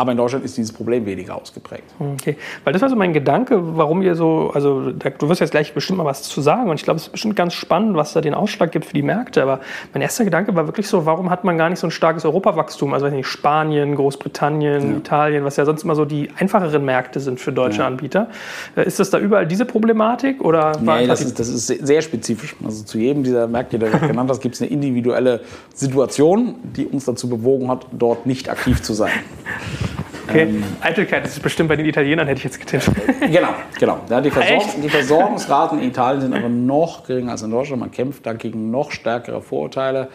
[0.00, 1.84] Aber in Deutschland ist dieses Problem weniger ausgeprägt.
[1.98, 5.74] Okay, weil das war so mein Gedanke, warum ihr so, also du wirst jetzt gleich
[5.74, 8.22] bestimmt mal was zu sagen und ich glaube, es ist bestimmt ganz spannend, was da
[8.22, 9.42] den Ausschlag gibt für die Märkte.
[9.42, 9.60] Aber
[9.92, 12.94] mein erster Gedanke war wirklich so, warum hat man gar nicht so ein starkes Europawachstum?
[12.94, 14.96] Also weiß nicht, Spanien, Großbritannien, ja.
[14.96, 17.86] Italien, was ja sonst immer so die einfacheren Märkte sind für deutsche ja.
[17.86, 18.28] Anbieter.
[18.76, 20.42] Äh, ist das da überall diese Problematik?
[20.42, 22.56] Oder nee, das ist, das ist sehr spezifisch.
[22.64, 25.42] Also zu jedem dieser Märkte, die du genannt hast, gibt es eine individuelle
[25.74, 29.10] Situation, die uns dazu bewogen hat, dort nicht aktiv zu sein.
[30.30, 30.42] Okay.
[30.42, 32.90] Ähm, Eitelkeit ist bestimmt bei den Italienern, hätte ich jetzt getippt.
[33.20, 34.00] Genau, genau.
[34.08, 37.80] Ja, die, Versorg die, Versorgungsraten in Italien sind aber noch geringer als in Deutschland.
[37.80, 40.08] Man kämpft dagegen noch stärkere Vorurteile.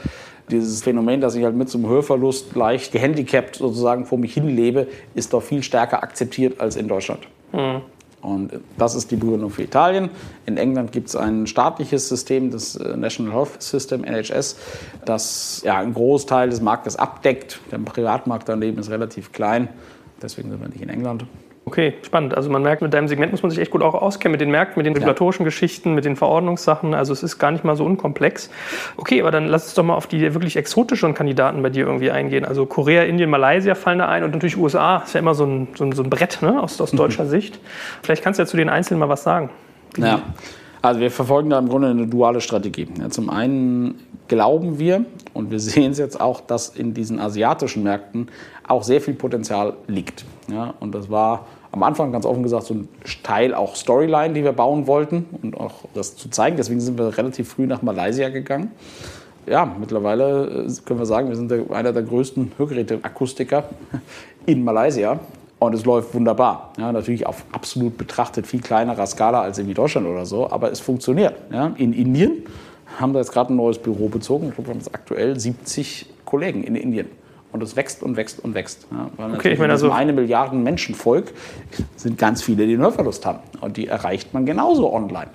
[0.49, 5.33] Dieses Phänomen, dass ich halt mit zum Hörverlust leicht gehandicapt sozusagen vor mich hinlebe, ist
[5.33, 7.21] doch viel stärker akzeptiert als in Deutschland.
[7.51, 7.81] Mhm.
[8.25, 10.09] Und das ist die Begründung für Italien.
[10.47, 14.57] In England gibt es ein staatliches System, das äh, National Health System, NHS,
[15.05, 17.59] das ja, einen Großteil des Marktes abdeckt.
[17.71, 19.69] Der Privatmarkt daneben ist relativ klein.
[20.21, 21.25] Deswegen sind wir nicht in England.
[21.67, 22.35] Okay, spannend.
[22.35, 24.51] Also man merkt, mit deinem Segment muss man sich echt gut auch auskennen, mit den
[24.51, 25.47] Märkten, mit den regulatorischen ja.
[25.47, 26.93] Geschichten, mit den Verordnungssachen.
[26.93, 28.51] Also es ist gar nicht mal so unkomplex.
[28.97, 32.11] Okay, aber dann lass uns doch mal auf die wirklich exotischen Kandidaten bei dir irgendwie
[32.11, 32.45] eingehen.
[32.45, 34.97] Also Korea, Indien, Malaysia fallen da ein und natürlich USA.
[34.97, 36.61] Ist ja immer so ein, so ein, so ein Brett ne?
[36.61, 37.29] aus, aus deutscher mhm.
[37.29, 37.59] Sicht.
[38.03, 39.49] Vielleicht kannst du ja zu den Einzelnen mal was sagen.
[39.97, 40.21] Ja,
[40.87, 42.87] also wir verfolgen da im Grunde eine duale Strategie.
[42.99, 47.83] Ja, zum einen glauben wir, und wir sehen es jetzt auch, dass in diesen asiatischen
[47.83, 48.29] Märkten
[48.67, 50.25] auch sehr viel Potenzial liegt.
[50.47, 52.87] Ja, und das war am Anfang ganz offen gesagt so ein
[53.21, 56.55] Teil auch Storyline, die wir bauen wollten und auch das zu zeigen.
[56.55, 58.71] Deswegen sind wir relativ früh nach Malaysia gegangen.
[59.45, 63.65] Ja, mittlerweile äh, können wir sagen, wir sind einer der größten Hörgeräteakustiker
[64.45, 65.19] in Malaysia.
[65.65, 66.73] Und es läuft wunderbar.
[66.77, 70.79] Ja, natürlich auf absolut betrachtet viel kleinerer Skala als in Deutschland oder so, aber es
[70.79, 71.35] funktioniert.
[71.51, 71.73] Ja.
[71.77, 72.43] In Indien
[72.99, 74.49] haben wir jetzt gerade ein neues Büro bezogen.
[74.49, 77.07] Ich glaube, wir haben jetzt aktuell 70 Kollegen in Indien.
[77.51, 78.85] Und es wächst und wächst und wächst.
[78.91, 81.33] Ja, weil okay, ich meine also eine Milliarden Menschenvolk
[81.95, 83.39] sind ganz viele, die einen Hörverlust haben.
[83.61, 85.29] Und die erreicht man genauso online.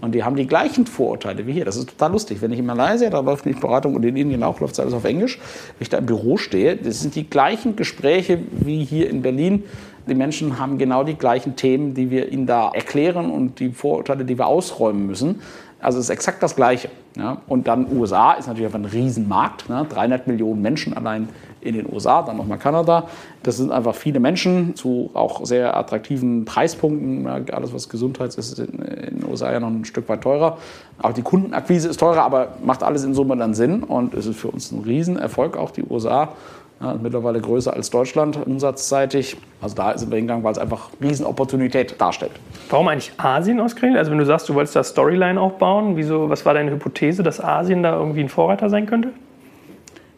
[0.00, 1.64] Und die haben die gleichen Vorurteile wie hier.
[1.64, 2.42] Das ist total lustig.
[2.42, 4.92] Wenn ich in Malaysia, da läuft nicht Beratung und in Indien auch läuft es alles
[4.92, 5.38] auf Englisch.
[5.38, 9.64] Wenn ich da im Büro stehe, das sind die gleichen Gespräche wie hier in Berlin.
[10.06, 14.24] Die Menschen haben genau die gleichen Themen, die wir ihnen da erklären und die Vorurteile,
[14.24, 15.40] die wir ausräumen müssen.
[15.86, 16.88] Also es ist exakt das Gleiche.
[17.16, 17.36] Ja.
[17.46, 19.68] Und dann USA ist natürlich einfach ein Riesenmarkt.
[19.68, 19.86] Ne?
[19.88, 21.28] 300 Millionen Menschen allein
[21.60, 23.06] in den USA, dann nochmal Kanada.
[23.44, 27.28] Das sind einfach viele Menschen zu auch sehr attraktiven Preispunkten.
[27.28, 28.78] Alles, was Gesundheit ist, ist in
[29.20, 30.58] den USA ja noch ein Stück weit teurer.
[31.00, 33.84] Auch die Kundenakquise ist teurer, aber macht alles in Summe dann Sinn.
[33.84, 36.30] Und es ist für uns ein Riesenerfolg, auch die USA
[36.80, 39.38] Ja, mittlerweile größer als Deutschland umsatzseitig.
[39.62, 42.32] Also da sind wir hingegangen, weil es einfach Riesenopportunität darstellt.
[42.68, 43.98] Warum eigentlich Asien ausgerechnet?
[43.98, 47.42] Also wenn du sagst, du wolltest da Storyline aufbauen, wieso, was war deine Hypothese, dass
[47.42, 49.12] Asien da irgendwie ein Vorreiter sein könnte?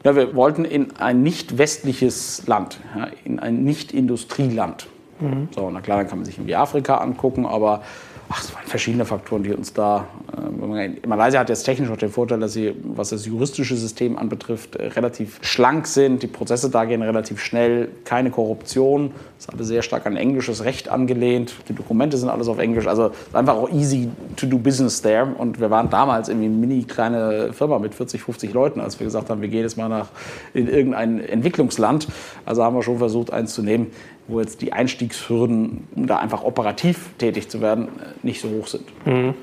[0.05, 4.89] Ja, wir wollten in ein nicht westliches Land, ja, in ein nicht Industrieland.
[5.21, 5.49] Mhm.
[5.55, 7.83] So, na klar, dann kann man sich irgendwie Afrika angucken, aber
[8.29, 10.07] ach, es waren verschiedene Faktoren, die uns da.
[10.37, 14.77] Äh, Malaysia hat jetzt technisch auch den Vorteil, dass sie, was das juristische System anbetrifft,
[14.77, 16.23] äh, relativ schlank sind.
[16.23, 19.13] Die Prozesse da gehen relativ schnell, keine Korruption.
[19.39, 21.55] Es ist alles sehr stark an englisches Recht angelehnt.
[21.69, 22.87] Die Dokumente sind alles auf Englisch.
[22.87, 25.27] Also einfach auch easy to do business there.
[25.39, 29.07] Und wir waren damals irgendwie eine mini kleine Firma mit 40, 50 Leuten, als wir
[29.07, 30.09] gesagt haben, wir gehen jetzt mal nach
[30.55, 32.09] in irgendein Entwicklungsland.
[32.45, 33.89] Also haben wir schon versucht, eins zu nehmen,
[34.29, 37.89] wo jetzt die Einstiegshürden, um da einfach operativ tätig zu werden,
[38.23, 38.85] nicht so hoch sind.
[39.07, 39.35] Mhm.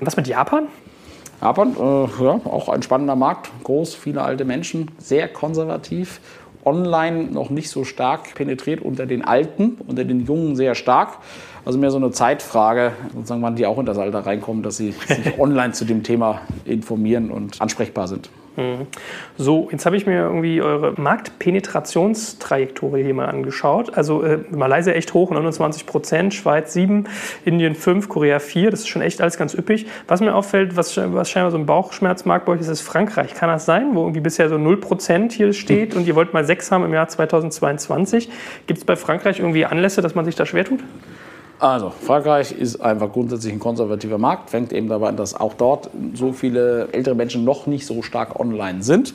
[0.00, 0.66] Und was mit Japan?
[1.40, 6.20] Japan, äh, ja, auch ein spannender Markt, groß, viele alte Menschen, sehr konservativ.
[6.64, 11.18] Online noch nicht so stark penetriert unter den Alten, unter den Jungen sehr stark.
[11.64, 14.92] Also mehr so eine Zeitfrage, sozusagen, wann die auch in das Alter reinkommen, dass sie
[14.92, 18.30] sich online zu dem Thema informieren und ansprechbar sind.
[19.38, 23.96] So, jetzt habe ich mir irgendwie eure Marktpenetrationstrajektorie hier mal angeschaut.
[23.96, 27.04] Also äh, Malaysia echt hoch, 29 Prozent, Schweiz 7,
[27.46, 28.70] Indien 5, Korea 4.
[28.70, 29.86] Das ist schon echt alles ganz üppig.
[30.06, 33.32] Was mir auffällt, was, was scheinbar so ein Bauchschmerzmarkt bei euch ist, ist Frankreich.
[33.34, 36.44] Kann das sein, wo irgendwie bisher so 0 Prozent hier steht und ihr wollt mal
[36.44, 38.28] 6 haben im Jahr 2022?
[38.66, 40.80] Gibt es bei Frankreich irgendwie Anlässe, dass man sich da schwer tut?
[41.62, 45.90] Also, Frankreich ist einfach grundsätzlich ein konservativer Markt, fängt eben dabei an, dass auch dort
[46.12, 49.14] so viele ältere Menschen noch nicht so stark online sind.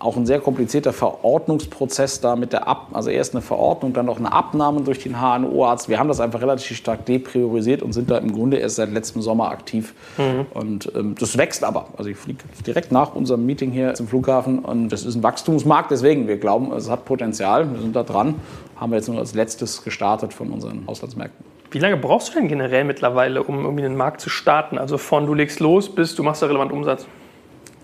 [0.00, 4.18] Auch ein sehr komplizierter Verordnungsprozess da mit der Ab, also erst eine Verordnung, dann noch
[4.18, 5.88] eine Abnahme durch den HNO-Arzt.
[5.88, 9.22] Wir haben das einfach relativ stark depriorisiert und sind da im Grunde erst seit letztem
[9.22, 9.94] Sommer aktiv.
[10.18, 10.46] Mhm.
[10.54, 11.86] Und ähm, das wächst aber.
[11.96, 15.92] Also ich fliege direkt nach unserem Meeting hier zum Flughafen und das ist ein Wachstumsmarkt,
[15.92, 17.72] deswegen wir glauben, es hat Potenzial.
[17.72, 18.34] Wir sind da dran.
[18.74, 21.55] Haben wir jetzt nur als letztes gestartet von unseren Auslandsmärkten.
[21.76, 24.78] Wie lange brauchst du denn generell mittlerweile, um irgendwie einen Markt zu starten?
[24.78, 27.06] Also von du legst los bis du machst da relevant Umsatz?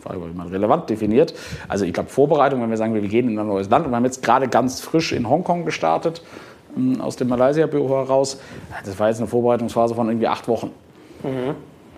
[0.03, 1.35] Frage, wie man relevant definiert.
[1.69, 3.97] Also ich glaube Vorbereitung, wenn wir sagen, wir gehen in ein neues Land und wir
[3.97, 6.23] haben jetzt gerade ganz frisch in Hongkong gestartet,
[6.75, 8.41] ähm, aus dem Malaysia-Büro heraus.
[8.83, 10.71] Das war jetzt eine Vorbereitungsphase von irgendwie acht Wochen.
[11.23, 11.55] Mhm.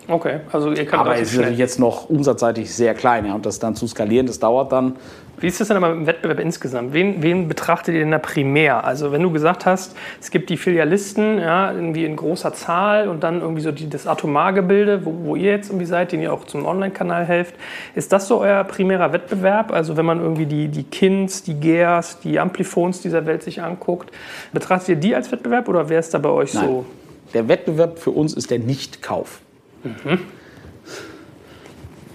[0.06, 3.46] Okay, also ihr könnt Aber es ist natürlich jetzt noch umsatzseitig sehr klein ja, und
[3.46, 4.96] das dann zu skalieren, das dauert dann.
[5.38, 6.92] Wie ist das denn aber im Wettbewerb insgesamt?
[6.92, 8.84] Wen, wen, betrachtet ihr denn da primär?
[8.84, 13.24] Also wenn du gesagt hast, es gibt die Filialisten ja, irgendwie in großer Zahl und
[13.24, 16.44] dann irgendwie so die, das Atomargebilde, wo, wo ihr jetzt irgendwie seid, den ihr auch
[16.44, 17.54] zum Online-Kanal helft,
[17.94, 19.72] ist das so euer primärer Wettbewerb?
[19.72, 24.10] Also wenn man irgendwie die, die Kins, die Gears, die Amplifons dieser Welt sich anguckt,
[24.52, 26.64] betrachtet ihr die als Wettbewerb oder wäre es da bei euch Nein.
[26.64, 26.86] so?
[27.32, 29.40] Der Wettbewerb für uns ist der Nichtkauf.
[29.84, 30.18] Mhm.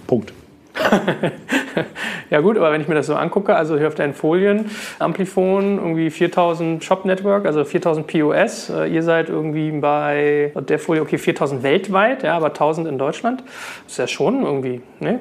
[0.06, 0.32] Punkt.
[2.30, 5.78] ja gut, aber wenn ich mir das so angucke, also hier auf deinen Folien, Amplifon,
[5.78, 8.70] irgendwie 4000 Shop Network, also 4000 POS.
[8.70, 13.42] Äh, ihr seid irgendwie bei der Folie, okay, 4000 weltweit, ja, aber 1000 in Deutschland.
[13.84, 15.20] Das ist ja schon irgendwie, ne?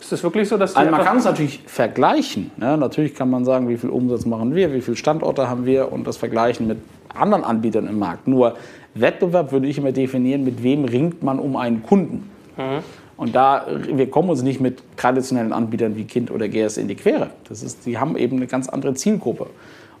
[0.00, 2.50] Ist das wirklich so, dass die Also man kann es natürlich vergleichen.
[2.60, 5.92] Ja, natürlich kann man sagen, wie viel Umsatz machen wir, wie viele Standorte haben wir
[5.92, 6.78] und das vergleichen mit
[7.14, 8.26] anderen Anbietern im Markt.
[8.26, 8.56] Nur
[8.94, 12.30] Wettbewerb würde ich immer definieren, mit wem ringt man um einen Kunden.
[12.56, 12.82] Mhm.
[13.16, 16.94] Und da, wir kommen uns nicht mit traditionellen Anbietern wie Kind oder GS in die
[16.94, 17.30] Quere.
[17.48, 19.46] Das ist, die haben eben eine ganz andere Zielgruppe.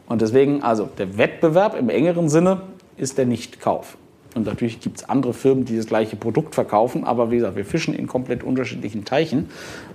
[0.06, 2.62] Und deswegen, also der Wettbewerb im engeren Sinne
[2.96, 3.96] ist der Nichtkauf.
[4.34, 7.64] Und natürlich gibt es andere Firmen, die das gleiche Produkt verkaufen, aber wie gesagt, wir
[7.64, 9.50] fischen in komplett unterschiedlichen Teichen.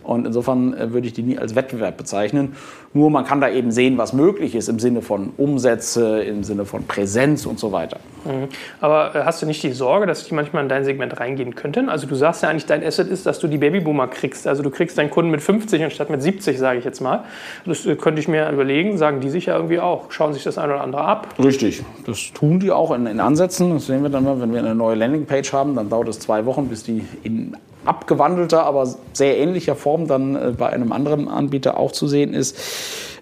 [0.07, 2.55] Und insofern äh, würde ich die nie als Wettbewerb bezeichnen.
[2.93, 6.65] Nur man kann da eben sehen, was möglich ist im Sinne von Umsätze, im Sinne
[6.65, 7.99] von Präsenz und so weiter.
[8.23, 8.47] Mhm.
[8.79, 11.89] Aber äh, hast du nicht die Sorge, dass die manchmal in dein Segment reingehen könnten?
[11.89, 14.47] Also du sagst ja eigentlich, dein Asset ist, dass du die Babyboomer kriegst.
[14.47, 17.25] Also du kriegst deinen Kunden mit 50 anstatt mit 70, sage ich jetzt mal.
[17.65, 20.09] Das äh, könnte ich mir überlegen, sagen die sich ja irgendwie auch.
[20.11, 21.35] Schauen sich das ein oder andere ab.
[21.37, 23.73] Richtig, das tun die auch in, in Ansätzen.
[23.73, 26.45] Das sehen wir dann mal, wenn wir eine neue Landingpage haben, dann dauert es zwei
[26.45, 27.57] Wochen, bis die in
[27.87, 32.57] abgewandelter, aber sehr ähnlicher Form dann äh, bei einem anderen Anbieter auch zu sehen ist.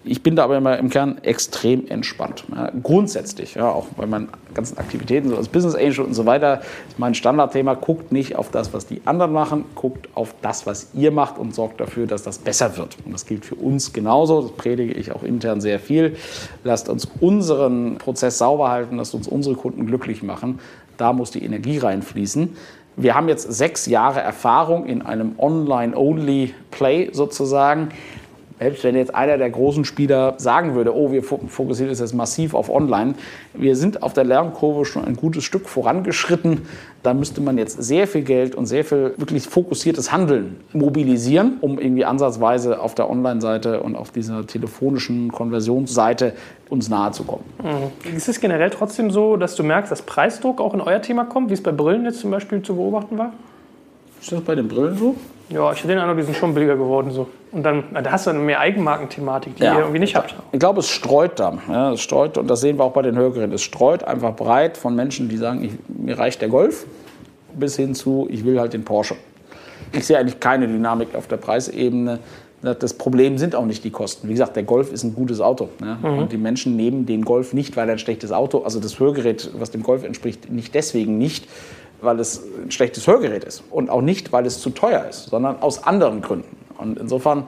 [0.08, 2.44] Ich bin da aber immer im Kern extrem entspannt.
[2.54, 6.60] Ja, grundsätzlich, ja, auch bei meinen ganzen Aktivitäten, so als Business Angel und so weiter,
[6.88, 10.90] ist mein Standardthema, guckt nicht auf das, was die anderen machen, guckt auf das, was
[10.94, 12.96] ihr macht und sorgt dafür, dass das besser wird.
[13.04, 16.16] Und das gilt für uns genauso, das predige ich auch intern sehr viel.
[16.62, 20.60] Lasst uns unseren Prozess sauber halten, lasst uns unsere Kunden glücklich machen.
[20.98, 22.56] Da muss die Energie reinfließen.
[22.98, 27.90] Wir haben jetzt sechs Jahre Erfahrung in einem Online-Only-Play sozusagen.
[28.58, 32.54] Selbst wenn jetzt einer der großen Spieler sagen würde, oh, wir fokussieren uns jetzt massiv
[32.54, 33.14] auf Online,
[33.52, 36.62] wir sind auf der Lernkurve schon ein gutes Stück vorangeschritten.
[37.02, 41.78] Da müsste man jetzt sehr viel Geld und sehr viel wirklich fokussiertes Handeln mobilisieren, um
[41.78, 46.32] irgendwie ansatzweise auf der Online-Seite und auf dieser telefonischen Konversionsseite
[46.68, 47.44] uns nahe zu kommen.
[47.62, 48.16] Mhm.
[48.16, 51.50] Ist es generell trotzdem so, dass du merkst, dass Preisdruck auch in euer Thema kommt,
[51.50, 53.32] wie es bei Brillen jetzt zum Beispiel zu beobachten war?
[54.20, 55.14] Ist das bei den Brillen so?
[55.48, 57.10] Ja, ich habe den Eindruck, die sind schon billiger geworden.
[57.12, 57.28] So.
[57.52, 59.74] Und dann da hast du eine mehr Eigenmarkenthematik, die ja.
[59.74, 60.34] ihr irgendwie nicht habt.
[60.52, 61.56] Ich glaube, es streut da.
[61.68, 63.52] Ja, es streut, und das sehen wir auch bei den Hörgeräten.
[63.52, 66.86] Es streut einfach breit von Menschen, die sagen, ich, mir reicht der Golf,
[67.54, 69.14] bis hin zu, ich will halt den Porsche.
[69.92, 72.18] Ich sehe eigentlich keine Dynamik auf der Preisebene.
[72.62, 74.28] Das Problem sind auch nicht die Kosten.
[74.28, 75.68] Wie gesagt, der Golf ist ein gutes Auto.
[75.80, 75.98] Ne?
[76.02, 76.18] Mhm.
[76.18, 79.50] Und die Menschen nehmen den Golf nicht, weil er ein schlechtes Auto, also das Hörgerät,
[79.56, 81.46] was dem Golf entspricht, nicht deswegen nicht,
[82.00, 85.62] weil es ein schlechtes Hörgerät ist und auch nicht, weil es zu teuer ist, sondern
[85.62, 86.56] aus anderen Gründen.
[86.78, 87.44] Und insofern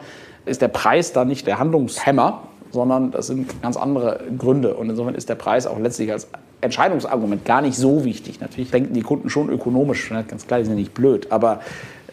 [0.47, 4.75] ist der Preis da nicht der Handlungshemmer, sondern das sind ganz andere Gründe.
[4.75, 6.29] Und insofern ist der Preis auch letztlich als
[6.61, 8.41] Entscheidungsargument gar nicht so wichtig.
[8.41, 11.61] Natürlich denken die Kunden schon ökonomisch, ganz klar, die sind nicht blöd, aber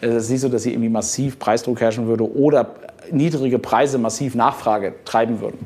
[0.00, 2.74] es ist nicht so, dass sie irgendwie massiv Preisdruck herrschen würde oder
[3.10, 5.58] niedrige Preise massiv Nachfrage treiben würden.